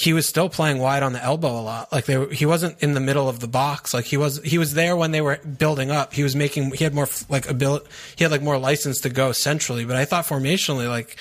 [0.00, 1.92] he was still playing wide on the elbow a lot.
[1.92, 3.92] Like they, were, he wasn't in the middle of the box.
[3.92, 6.14] Like he was, he was there when they were building up.
[6.14, 7.86] He was making, he had more like ability,
[8.16, 9.84] he had like more license to go centrally.
[9.84, 11.16] But I thought formationally, like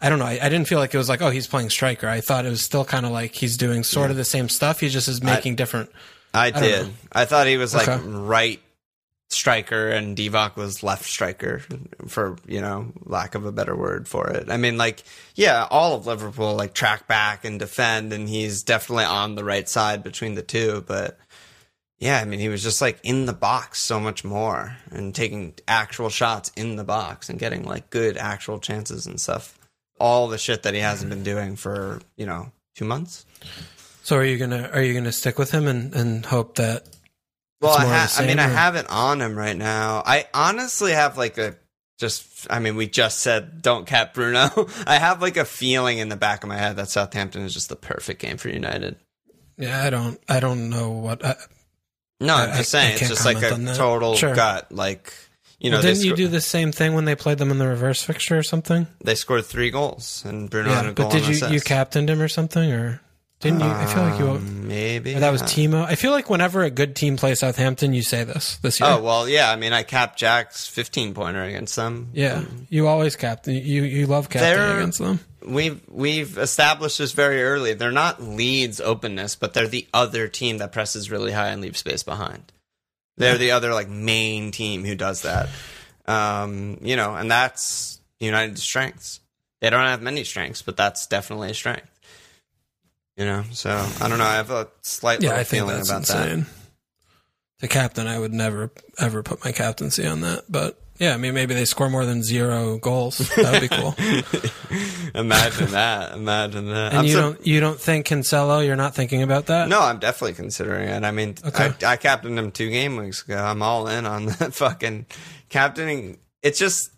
[0.00, 2.08] I don't know, I, I didn't feel like it was like oh he's playing striker.
[2.08, 4.80] I thought it was still kind of like he's doing sort of the same stuff.
[4.80, 5.90] He just is making different.
[6.32, 6.86] I don't did.
[6.86, 6.92] know.
[7.12, 8.02] I thought he was like Okay.
[8.08, 8.60] right
[9.34, 11.60] striker and Divock was left striker
[12.06, 14.50] for, you know, lack of a better word for it.
[14.50, 15.02] I mean like
[15.34, 19.68] yeah, all of Liverpool like track back and defend and he's definitely on the right
[19.68, 21.18] side between the two, but
[21.98, 25.54] yeah, I mean he was just like in the box so much more and taking
[25.66, 29.58] actual shots in the box and getting like good actual chances and stuff.
[30.00, 33.24] All the shit that he hasn't been doing for, you know, 2 months.
[34.02, 36.84] So are you gonna are you gonna stick with him and, and hope that
[37.64, 40.02] Well, I, ha- I mean, same, I have it on him right now.
[40.04, 41.56] I honestly have like a
[41.98, 42.46] just.
[42.50, 44.48] I mean, we just said don't cap Bruno.
[44.86, 47.68] I have like a feeling in the back of my head that Southampton is just
[47.68, 48.96] the perfect game for United.
[49.56, 50.20] Yeah, I don't.
[50.28, 51.24] I don't know what.
[51.24, 51.36] I,
[52.20, 54.34] No, I'm I- just saying it's just like a total Sure.
[54.34, 54.70] gut.
[54.72, 55.12] Like
[55.60, 57.66] you know, well, didn't you do the same thing when they played them in the
[57.68, 58.86] reverse fixture or something?
[59.02, 61.52] they scored three goals and Bruno had yeah, a goal but did you assist.
[61.52, 63.00] you captained him or something or
[63.44, 63.66] didn't you?
[63.66, 64.30] I feel like you.
[64.30, 65.84] Um, maybe or that was Uh, Timo.
[65.86, 68.88] I feel like whenever a good team plays Southampton, you say this this year.
[68.90, 69.50] Oh well, yeah.
[69.50, 72.08] I mean, I capped Jack's 15 pointer against them.
[72.12, 73.54] yeah, you always captain.
[73.54, 75.20] You you love captaining against them.
[75.46, 77.74] We've we've established this very early.
[77.74, 81.78] They're not Leeds openness, but they're the other team that presses really high and leaves
[81.78, 82.50] space behind.
[83.16, 85.48] They're the other like main team who does that.
[86.06, 89.20] Um, you know, and that's United's strengths.
[89.60, 91.88] They don't have many strengths, but that's definitely a strength.
[93.16, 94.24] You know, so I don't know.
[94.24, 96.28] I have a slight Yeah, little I think feeling that's about that.
[96.28, 96.46] insane.
[97.60, 101.32] The captain, I would never ever put my captaincy on that, but yeah, I mean
[101.34, 103.18] maybe they score more than zero goals.
[103.18, 103.94] That would be cool.
[105.14, 106.12] Imagine that.
[106.14, 106.90] Imagine that.
[106.90, 108.64] And I'm you so- don't you don't think Cancelo?
[108.66, 109.68] You're not thinking about that?
[109.68, 111.04] No, I'm definitely considering it.
[111.04, 111.72] I mean, Okay.
[111.84, 113.36] I, I captained him two game weeks ago.
[113.36, 115.06] I'm all in on that fucking
[115.48, 116.18] captaining.
[116.42, 116.90] It's just,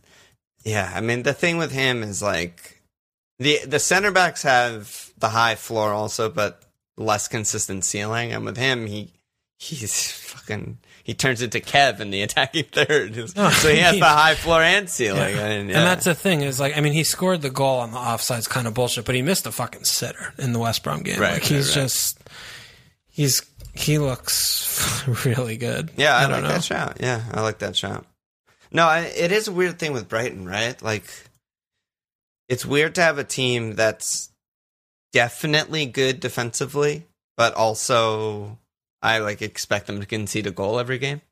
[0.65, 0.91] yeah.
[0.95, 2.81] I mean, the thing with him is like
[3.39, 6.63] the the center backs have the high floor also, but
[6.97, 8.33] less consistent ceiling.
[8.33, 9.13] And with him, he
[9.59, 13.17] he's fucking he turns into Kev in the attacking third.
[13.37, 15.37] Oh, so he has he- the high floor and ceiling.
[15.37, 15.47] Yeah.
[15.47, 15.79] And, yeah.
[15.79, 18.49] And that's the thing is like I mean he scored the goal on the offsides
[18.49, 21.21] kind of bullshit, but he missed a fucking sitter in the West Brom game.
[21.21, 21.83] Right, like he's right.
[21.83, 22.19] just
[23.09, 23.43] he's
[23.75, 25.91] he looks really good.
[25.97, 26.49] Yeah, I, don't like know.
[26.49, 26.97] that shot.
[27.01, 28.05] Yeah, I like that shot.
[28.73, 30.81] No, I, it is a weird thing with Brighton, right?
[30.83, 31.05] Like,
[32.49, 34.31] it's weird to have a team that's
[35.17, 37.07] definitely good defensively,
[37.39, 38.59] but also
[39.03, 41.23] I like expect them to concede a goal every game.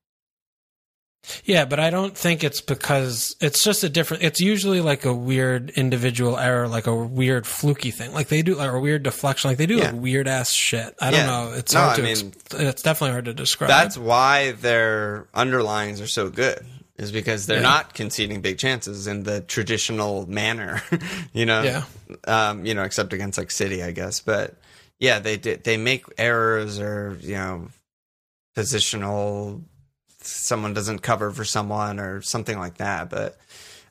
[1.44, 4.22] Yeah, but I don't think it's because it's just a different.
[4.22, 8.12] It's usually like a weird individual error, like a weird fluky thing.
[8.12, 9.50] Like they do, like a weird deflection.
[9.50, 9.92] Like they do Yeah.
[9.92, 10.94] like weird ass shit.
[11.00, 11.52] I don't know.
[11.56, 13.68] It's No, hard I mean, it's definitely hard to describe.
[13.68, 16.64] That's why their underlines are so good,
[16.96, 17.62] is because they're Yeah.
[17.62, 20.82] not conceding big chances in the traditional manner,
[21.32, 21.62] you know.
[21.62, 21.84] Yeah.
[22.26, 24.20] Um, you know, except against like City, I guess.
[24.20, 24.56] But
[24.98, 25.64] yeah, they did.
[25.64, 27.68] They make errors or you know,
[28.56, 29.62] positional.
[30.20, 33.10] Someone doesn't cover for someone or something like that.
[33.10, 33.36] But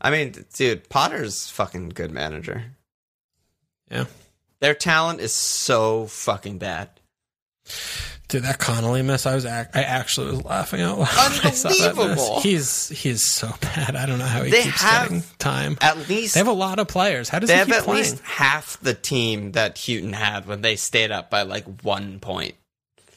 [0.02, 2.64] I mean, dude, Potter's fucking good manager.
[3.92, 4.06] Yeah.
[4.62, 6.90] Their talent is so fucking bad.
[8.30, 11.08] Dude, that Connolly miss, I was ac- I actually was laughing out loud.
[11.10, 11.88] when I saw that miss.
[11.88, 12.40] Unbelievable.
[12.42, 13.96] He's he's so bad.
[13.96, 15.78] I don't know how he They keeps have- getting time.
[15.82, 17.30] At least They have a lot of players.
[17.30, 18.00] How does they he have at playing?
[18.04, 22.56] least half the team that Hughton had when they stayed up by like one point.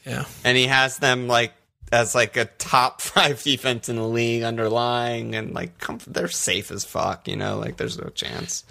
[0.05, 1.53] yeah, And he has them like
[1.91, 6.69] as like a top five defense in the league underlying and like come, they're safe
[6.69, 8.65] as fuck, you know, like there's no chance.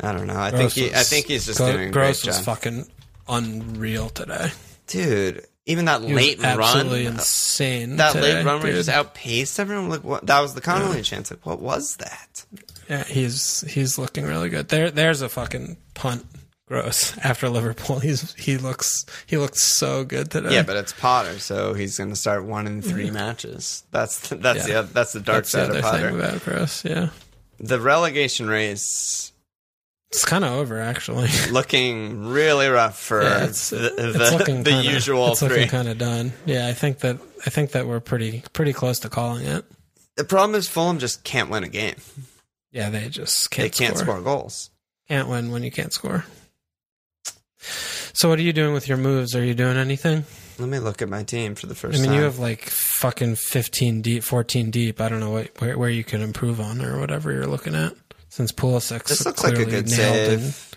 [0.00, 0.38] I don't know.
[0.38, 2.44] I think Gross he, I think he's just Gro- doing Gross great was job.
[2.44, 2.86] fucking
[3.28, 4.50] unreal today.
[4.88, 7.96] Dude, even that He late run, insane.
[7.96, 9.88] that today, late run where he just outpaced everyone.
[9.88, 10.26] Like what?
[10.26, 11.30] That was the Connolly chance.
[11.30, 12.44] Like what was that?
[12.88, 14.68] Yeah, he's he's looking really good.
[14.68, 16.24] There, there's a fucking punt.
[16.66, 17.16] Gross.
[17.24, 20.52] After Liverpool, he's he looks he looks so good today.
[20.54, 23.84] Yeah, but it's Potter, so he's going to start one in three matches.
[23.90, 24.82] That's the, that's Yeah.
[24.82, 26.28] the that's the dark that's the side other of thing Potter.
[26.36, 26.84] about Gross.
[26.84, 27.08] Yeah,
[27.58, 29.32] The relegation race
[30.10, 31.28] it's kind of over actually.
[31.50, 35.48] looking really rough for Yeah, it's, the, it's the, looking the kinda, usual it's three.
[35.50, 36.32] looking kind of done.
[36.46, 39.64] Yeah, I think that I think that we're pretty pretty close to calling it.
[40.16, 41.94] The problem is Fulham just can't win a game.
[42.72, 44.14] Yeah, they just They can't can't score.
[44.16, 44.70] score goals.
[45.08, 46.24] Can't win when you can't score.
[48.12, 49.34] So what are you doing with your moves?
[49.36, 50.24] Are you doing anything?
[50.58, 52.18] Let me look at my team for the first I mean, time.
[52.18, 55.00] you have like fucking 15 deep, 14 deep.
[55.00, 57.94] I don't know what, where, where you can improve on or whatever you're looking at.
[58.38, 60.70] Since Pulisic This looks like a good and save.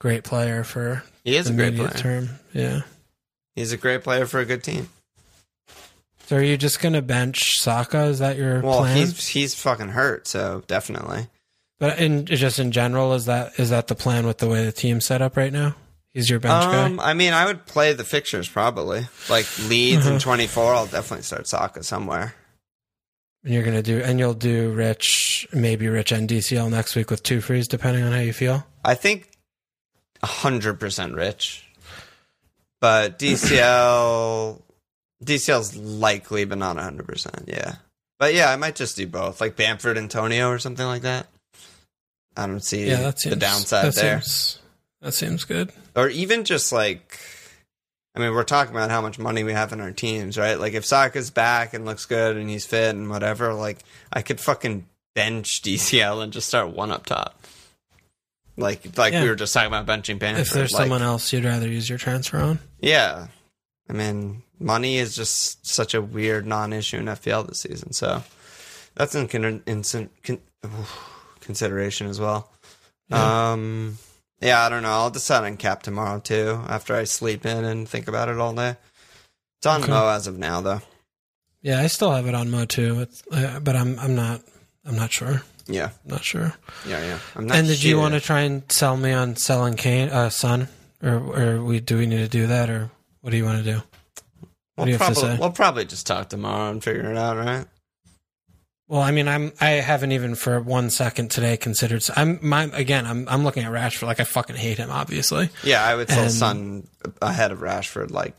[0.00, 1.88] great player for He is a great player.
[1.90, 2.30] term.
[2.52, 2.80] Yeah.
[3.54, 4.88] He's a great player for a good team.
[6.26, 8.06] So are you just going to bench Saka?
[8.06, 8.96] Is that your Well, plan?
[8.96, 11.28] he's he's fucking hurt, so definitely.
[11.78, 14.72] but in just in general, is that is that the plan with the way the
[14.72, 15.76] team's set up right now?
[16.12, 17.04] He's your bench Um, guy.
[17.10, 19.06] I mean, I would play the fixtures probably.
[19.28, 20.14] Like Leeds Uh-huh.
[20.14, 22.34] in 24, I'll definitely start Saka somewhere.
[23.44, 27.22] And you're gonna do, and you'll do Rich, maybe Rich and DCL next week with
[27.22, 28.66] two frees, depending on how you feel.
[28.84, 29.30] I think
[30.22, 31.66] 100% rich.
[32.80, 34.60] But DCL
[35.24, 37.76] DCL's likely but not 100%, yeah.
[38.18, 41.26] But yeah, I might just do both, like Bamford Antonio or something like that.
[42.36, 44.20] I don't see Yeah, that seems the downside that there.
[44.20, 44.58] Seems,
[45.00, 45.72] that seems good.
[45.96, 47.18] Or even just like
[48.20, 50.58] I mean, we're talking about how much money we have in our teams, right?
[50.60, 53.78] Like if Saka's back and looks good and he's fit and whatever, like
[54.12, 57.40] I could fucking bench DCL and just start one up top.
[58.56, 59.22] Like like Yeah.
[59.22, 60.46] we were just talking about benching Bamford.
[60.46, 62.58] If there's like, someone else you'd rather use your transfer on.
[62.80, 63.28] Yeah.
[63.88, 67.92] I mean, money is just such a weird non-issue in FPL this season.
[67.92, 68.22] So
[68.94, 69.82] that's in, con- in
[70.22, 70.40] con-
[71.40, 72.50] consideration as well.
[73.10, 73.98] Um,
[74.40, 74.90] yeah, I don't know.
[74.90, 78.52] I'll decide on cap tomorrow too after I sleep in and think about it all
[78.54, 78.76] day.
[79.58, 79.90] It's on Okay.
[79.92, 80.80] Mo as of now, though.
[81.62, 84.40] Yeah, I still have it on Mo too, uh, but I'm I'm not
[84.86, 85.42] I'm not sure.
[85.66, 86.54] Yeah, I'm not sure.
[86.86, 87.18] yeah, yeah.
[87.36, 90.30] I'm not and did you want to try and sell me on selling Kane, uh,
[90.30, 90.68] Son,
[91.02, 93.72] or or we do we need to do that, or what do you want to
[93.74, 93.82] do?
[94.76, 95.36] What do you We'll have to say?
[95.38, 97.66] we'll probably just talk tomorrow and figure it out, right?
[98.90, 102.04] Well, I mean, I'm I haven't even for one second today considered.
[102.16, 103.06] I'm my again.
[103.06, 104.90] I'm I'm looking at Rashford like I fucking hate him.
[104.90, 106.88] Obviously, Yeah, I would sell And- Son
[107.22, 108.34] ahead of Rashford, like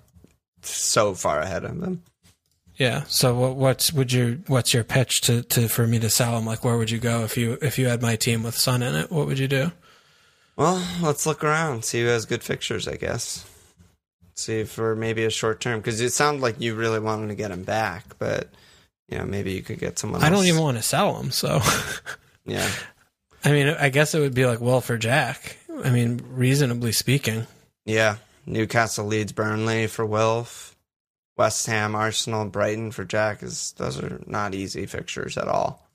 [0.62, 2.04] so far ahead of him.
[2.76, 3.04] yeah.
[3.08, 6.46] So what what's would your what's your pitch to, to for me to sell him?
[6.46, 8.94] Like, where would you go if you if you had my team with Son in
[8.94, 9.10] it?
[9.10, 9.72] What would you do?
[10.58, 13.46] Well, let's look around, see who has good fixtures, I guess.
[14.36, 17.52] See for maybe a short term, because it sounded like you really wanted to get
[17.52, 18.50] him back, but
[19.12, 20.24] you know maybe you could get someone.
[20.24, 21.30] I don't even want to sell them.
[21.32, 21.60] So,
[22.46, 22.70] Yeah,
[23.46, 25.58] I mean, I guess it would be like Wilf for Jack.
[25.84, 27.46] I mean, reasonably speaking.
[27.86, 28.18] yeah.
[28.48, 30.76] Newcastle Leeds Burnley for Wilf.
[31.38, 35.88] West Ham, Arsenal, Brighton for Jack is those are not easy fixtures at all.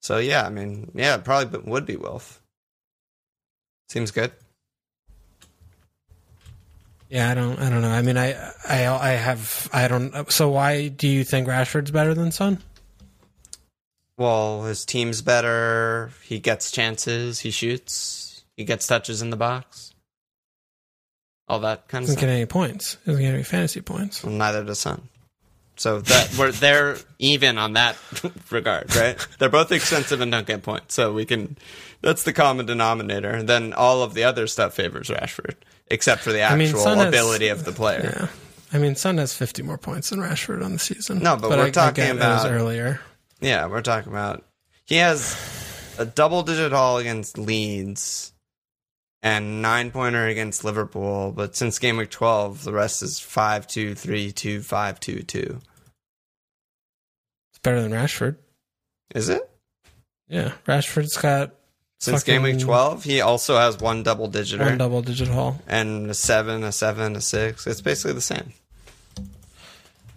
[0.00, 2.42] So yeah, I mean, yeah, probably would be Wilf.
[3.90, 4.32] Seems good.
[7.12, 7.58] Yeah, I don't.
[7.58, 7.90] I don't know.
[7.90, 8.32] I mean, I,
[8.66, 9.68] I, I have.
[9.70, 10.32] I don't.
[10.32, 12.56] So why do you think Rashford's better than Son?
[14.16, 16.10] Well, his team's better.
[16.22, 17.40] He gets chances.
[17.40, 18.44] He shoots.
[18.56, 19.92] He gets touches in the box.
[21.48, 22.28] All that kind of Doesn't stuff.
[22.28, 22.96] get any points.
[23.04, 24.24] Doesn't get any fantasy points.
[24.24, 25.02] Well, neither does Son.
[25.76, 27.96] So that we're they're even on that
[28.50, 29.18] regard, right?
[29.38, 30.94] They're both expensive and don't get points.
[30.94, 31.58] So we can
[32.00, 33.30] that's the common denominator.
[33.30, 35.56] And then all of the other stuff favors Rashford,
[35.92, 38.16] except for the I mean, actual has- ability of the player.
[38.20, 38.28] Yeah.
[38.72, 41.18] I mean, Son has 50 more points than Rashford on the season.
[41.20, 43.00] No, but we're I- I talking was about- earlier.
[43.40, 44.44] Yeah, we're talking about
[44.86, 45.36] he has
[45.98, 48.32] a double digit haul against Leeds
[49.22, 53.94] and nine pointer against Liverpool, but since game week twelve, the rest is five two
[53.94, 55.60] three two five two two.
[57.52, 58.36] It's better than Rashford.
[59.14, 59.48] Is it?
[60.28, 61.54] Yeah, Rashford's got
[62.02, 65.60] Since game week twelve, he also has one double digit one double digit haul.
[65.68, 67.64] and a seven, a seven, a six.
[67.64, 68.54] It's basically the same.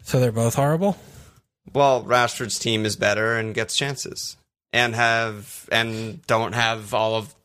[0.01, 0.97] So they're both horrible.
[1.73, 4.36] Well, Rashford's team is better and gets chances,
[4.73, 7.36] and have and don't have all of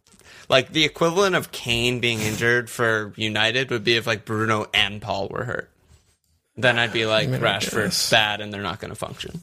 [0.49, 5.03] like the equivalent of Kane being injured for United would be if like Bruno and
[5.03, 5.71] Paul were hurt.
[6.57, 9.43] Then I'd be like I mean, Rashford's bad and they're not going to function,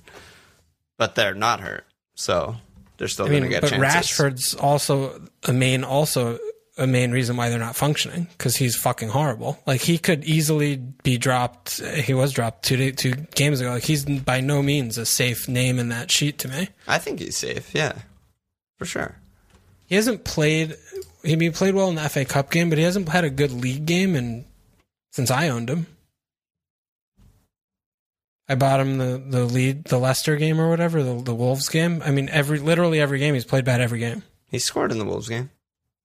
[0.98, 1.86] but they're not hurt,
[2.16, 2.56] so
[2.98, 4.18] they're still I going mean, to get but chances.
[4.18, 6.40] Rashford's also a main also
[6.78, 9.58] a main reason why they're not functioning because he's fucking horrible.
[9.66, 11.82] Like he could easily be dropped.
[11.82, 13.72] He was dropped two day, two games ago.
[13.72, 16.70] Like he's by no means a safe name in that sheet to me.
[16.88, 17.74] I think he's safe.
[17.74, 17.94] Yeah,
[18.78, 19.16] for sure.
[19.88, 20.76] He hasn't played.
[21.24, 23.52] He he played well in the FA Cup game, but he hasn't had a good
[23.52, 24.46] league game and
[25.12, 25.88] since I owned him.
[28.50, 32.02] I bought him the the lead the Leicester game or whatever the the Wolves game.
[32.06, 34.24] I mean every literally every game he's played bad every game.
[34.50, 35.50] He scored in the Wolves game,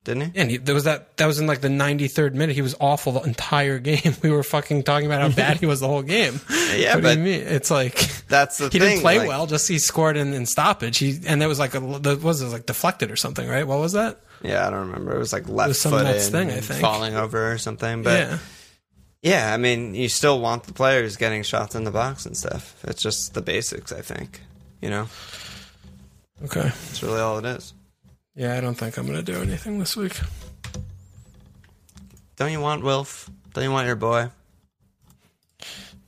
[0.03, 0.41] didn't he?
[0.41, 2.55] And he, there was that that was in like the 93rd minute.
[2.57, 4.15] He was awful the entire game.
[4.23, 6.41] We were fucking talking about how bad he was the whole game.
[6.73, 7.41] Yeah, what but do you mean?
[7.47, 7.95] It's like
[8.29, 8.81] that's the he thing.
[8.81, 9.47] didn't play like- well.
[9.47, 10.97] Just he scored in, in stoppage.
[10.99, 13.67] He and that was like a the, was it like deflected or something, right?
[13.67, 14.21] What was that?
[14.43, 15.15] Yeah, I don't remember.
[15.15, 16.81] It was like left was some foot in, thing, I think.
[16.81, 18.03] falling over or something.
[18.03, 18.39] But yeah,
[19.23, 22.77] Yeah, I mean, you still want the players getting shots in the box and stuff.
[22.85, 24.41] It's just the basics, I think.
[24.81, 25.09] You know,
[26.45, 26.63] okay.
[26.63, 27.73] that's really all it is.
[28.35, 30.19] Yeah, I don't think I'm gonna do anything this week.
[32.37, 33.31] Don't you want Wilf?
[33.55, 34.31] Don't you want your boy?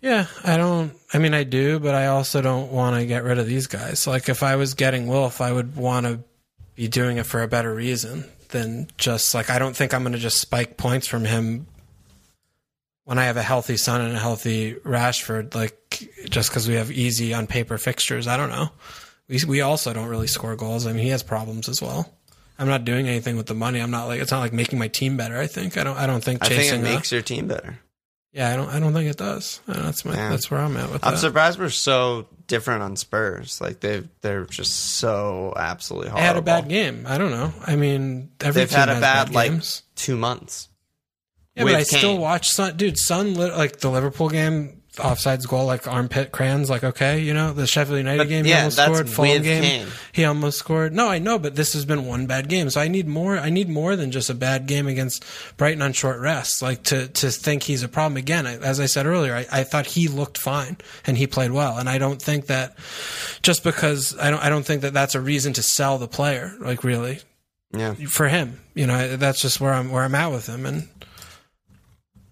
[0.00, 0.92] Yeah, I don't.
[1.12, 4.06] I mean, I do, but I also don't want to get rid of these guys.
[4.06, 6.20] Like, if I was getting Wilf, I would want to
[6.74, 10.12] be doing it for a better reason than just like I don't think I'm going
[10.12, 11.66] to just spike points from him
[13.04, 15.54] when I have a healthy Son and a healthy Rashford.
[15.54, 18.70] Like, just because we have easy on paper fixtures, I don't know.
[19.28, 20.86] We we also don't really score goals.
[20.86, 22.12] I mean, he has problems as well.
[22.58, 23.80] I'm not doing anything with the money.
[23.80, 25.38] I'm not like it's not like making my team better.
[25.38, 25.96] I think I don't.
[25.96, 26.80] I don't think I think chasing.
[26.80, 27.78] it makes your team better.
[28.32, 28.68] yeah, I don't.
[28.68, 29.60] I don't think it does.
[29.66, 30.14] That's my.
[30.14, 30.28] Yeah.
[30.28, 31.06] That's where I'm at with it.
[31.06, 31.18] I'm that.
[31.18, 33.60] surprised we're so different on Spurs.
[33.60, 36.26] Like they they're just so absolutely horrible.
[36.26, 37.06] had a bad game.
[37.08, 37.52] I don't know.
[37.66, 39.52] I mean, every They've had a bad, bad like
[39.96, 40.68] two months.
[41.56, 45.66] Yeah, but I still watch Son, Dude, Son lit, like the Liverpool game, offsides goal,
[45.66, 49.08] like armpit crayons, like okay, you know the Sheffield United But, game, he almost scored.
[49.08, 49.86] Fulham game, Kane.
[50.12, 50.92] he almost scored.
[50.92, 53.36] No, I know, but this has been one bad game, so I need more.
[53.38, 55.24] I need more than just a bad game against
[55.56, 58.46] Brighton on short rest, like to to think he's a problem again.
[58.48, 60.76] I, as I said earlier, I, I thought he looked fine
[61.06, 62.76] and he played well, and I don't think that
[63.42, 66.52] just because I don't I don't think that that's a reason to sell the player,
[66.60, 67.20] like really
[67.72, 67.94] Yeah.
[68.08, 68.58] for him.
[68.74, 70.88] You know, that's just where I'm where I'm at with him, and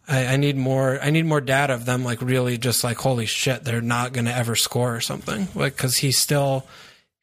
[0.08, 0.98] I, I need more.
[1.00, 4.24] I need more data of them, like really, just like holy shit, they're not going
[4.26, 5.48] to ever score or something.
[5.54, 6.66] Like because he still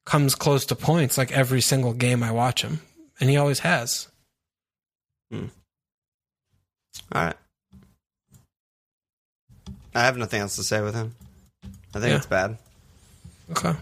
[0.05, 2.79] comes close to points like every single game I watch him,
[3.19, 4.07] and he always has.
[5.31, 5.41] All
[7.13, 7.35] right.
[9.95, 11.15] I have nothing else to say with him.
[11.93, 12.17] I think Yeah.
[12.17, 12.57] it's bad.
[13.51, 13.73] Okay.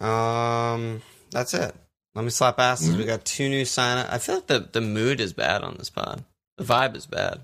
[0.00, 1.74] Um, that's it.
[2.14, 2.90] Let me slap asses.
[2.90, 2.98] Mm-hmm.
[2.98, 4.04] We got two new sign.
[4.08, 6.22] I feel like the the mood is bad on this pod.
[6.56, 7.40] The vibe is bad.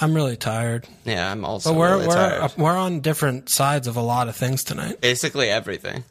[0.00, 2.42] I'm really tired, Yeah, I'm also but we're really we're tired.
[2.42, 5.00] Uh, we're on different sides of a lot of things tonight.
[5.00, 6.04] Basically everything.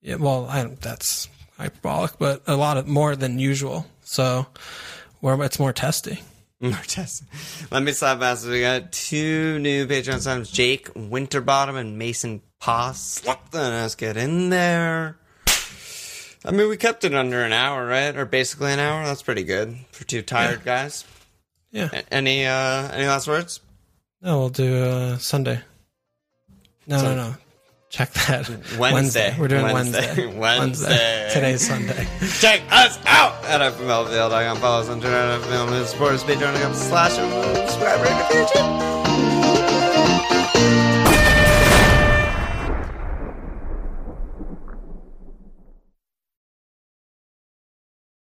[0.00, 3.86] Yeah, well, I, that's hyperbolic, but a lot of more than usual.
[4.04, 4.46] So,
[5.20, 6.20] where it's more testy.
[6.60, 7.22] More tests.
[7.70, 8.48] Let me slap asses.
[8.48, 13.22] We got two new Patreon signs: Jake Winterbottom and Mason Poss.
[13.54, 13.94] Ass.
[13.94, 15.18] Get in there.
[16.44, 18.16] I mean, we kept it under an hour, right?
[18.16, 19.04] Or basically an hour.
[19.04, 21.04] That's pretty good for two tired guys.
[21.70, 22.02] Yeah.
[22.10, 23.60] Any uh any last words?
[24.22, 25.60] No, we'll do uh, Sunday.
[26.86, 27.34] No, Sun- no, no.
[27.90, 28.50] Check that.
[28.78, 29.34] Wednesday.
[29.38, 30.26] We're doing Wednesday.
[30.26, 30.26] Wednesday.
[30.38, 31.30] Wednesday.
[31.32, 32.06] Today's Sunday.
[32.38, 34.56] Check us out at FMLFPL.com.
[34.58, 39.27] Follow us on Twitter at FML News Support us Patreon.com slash subscribe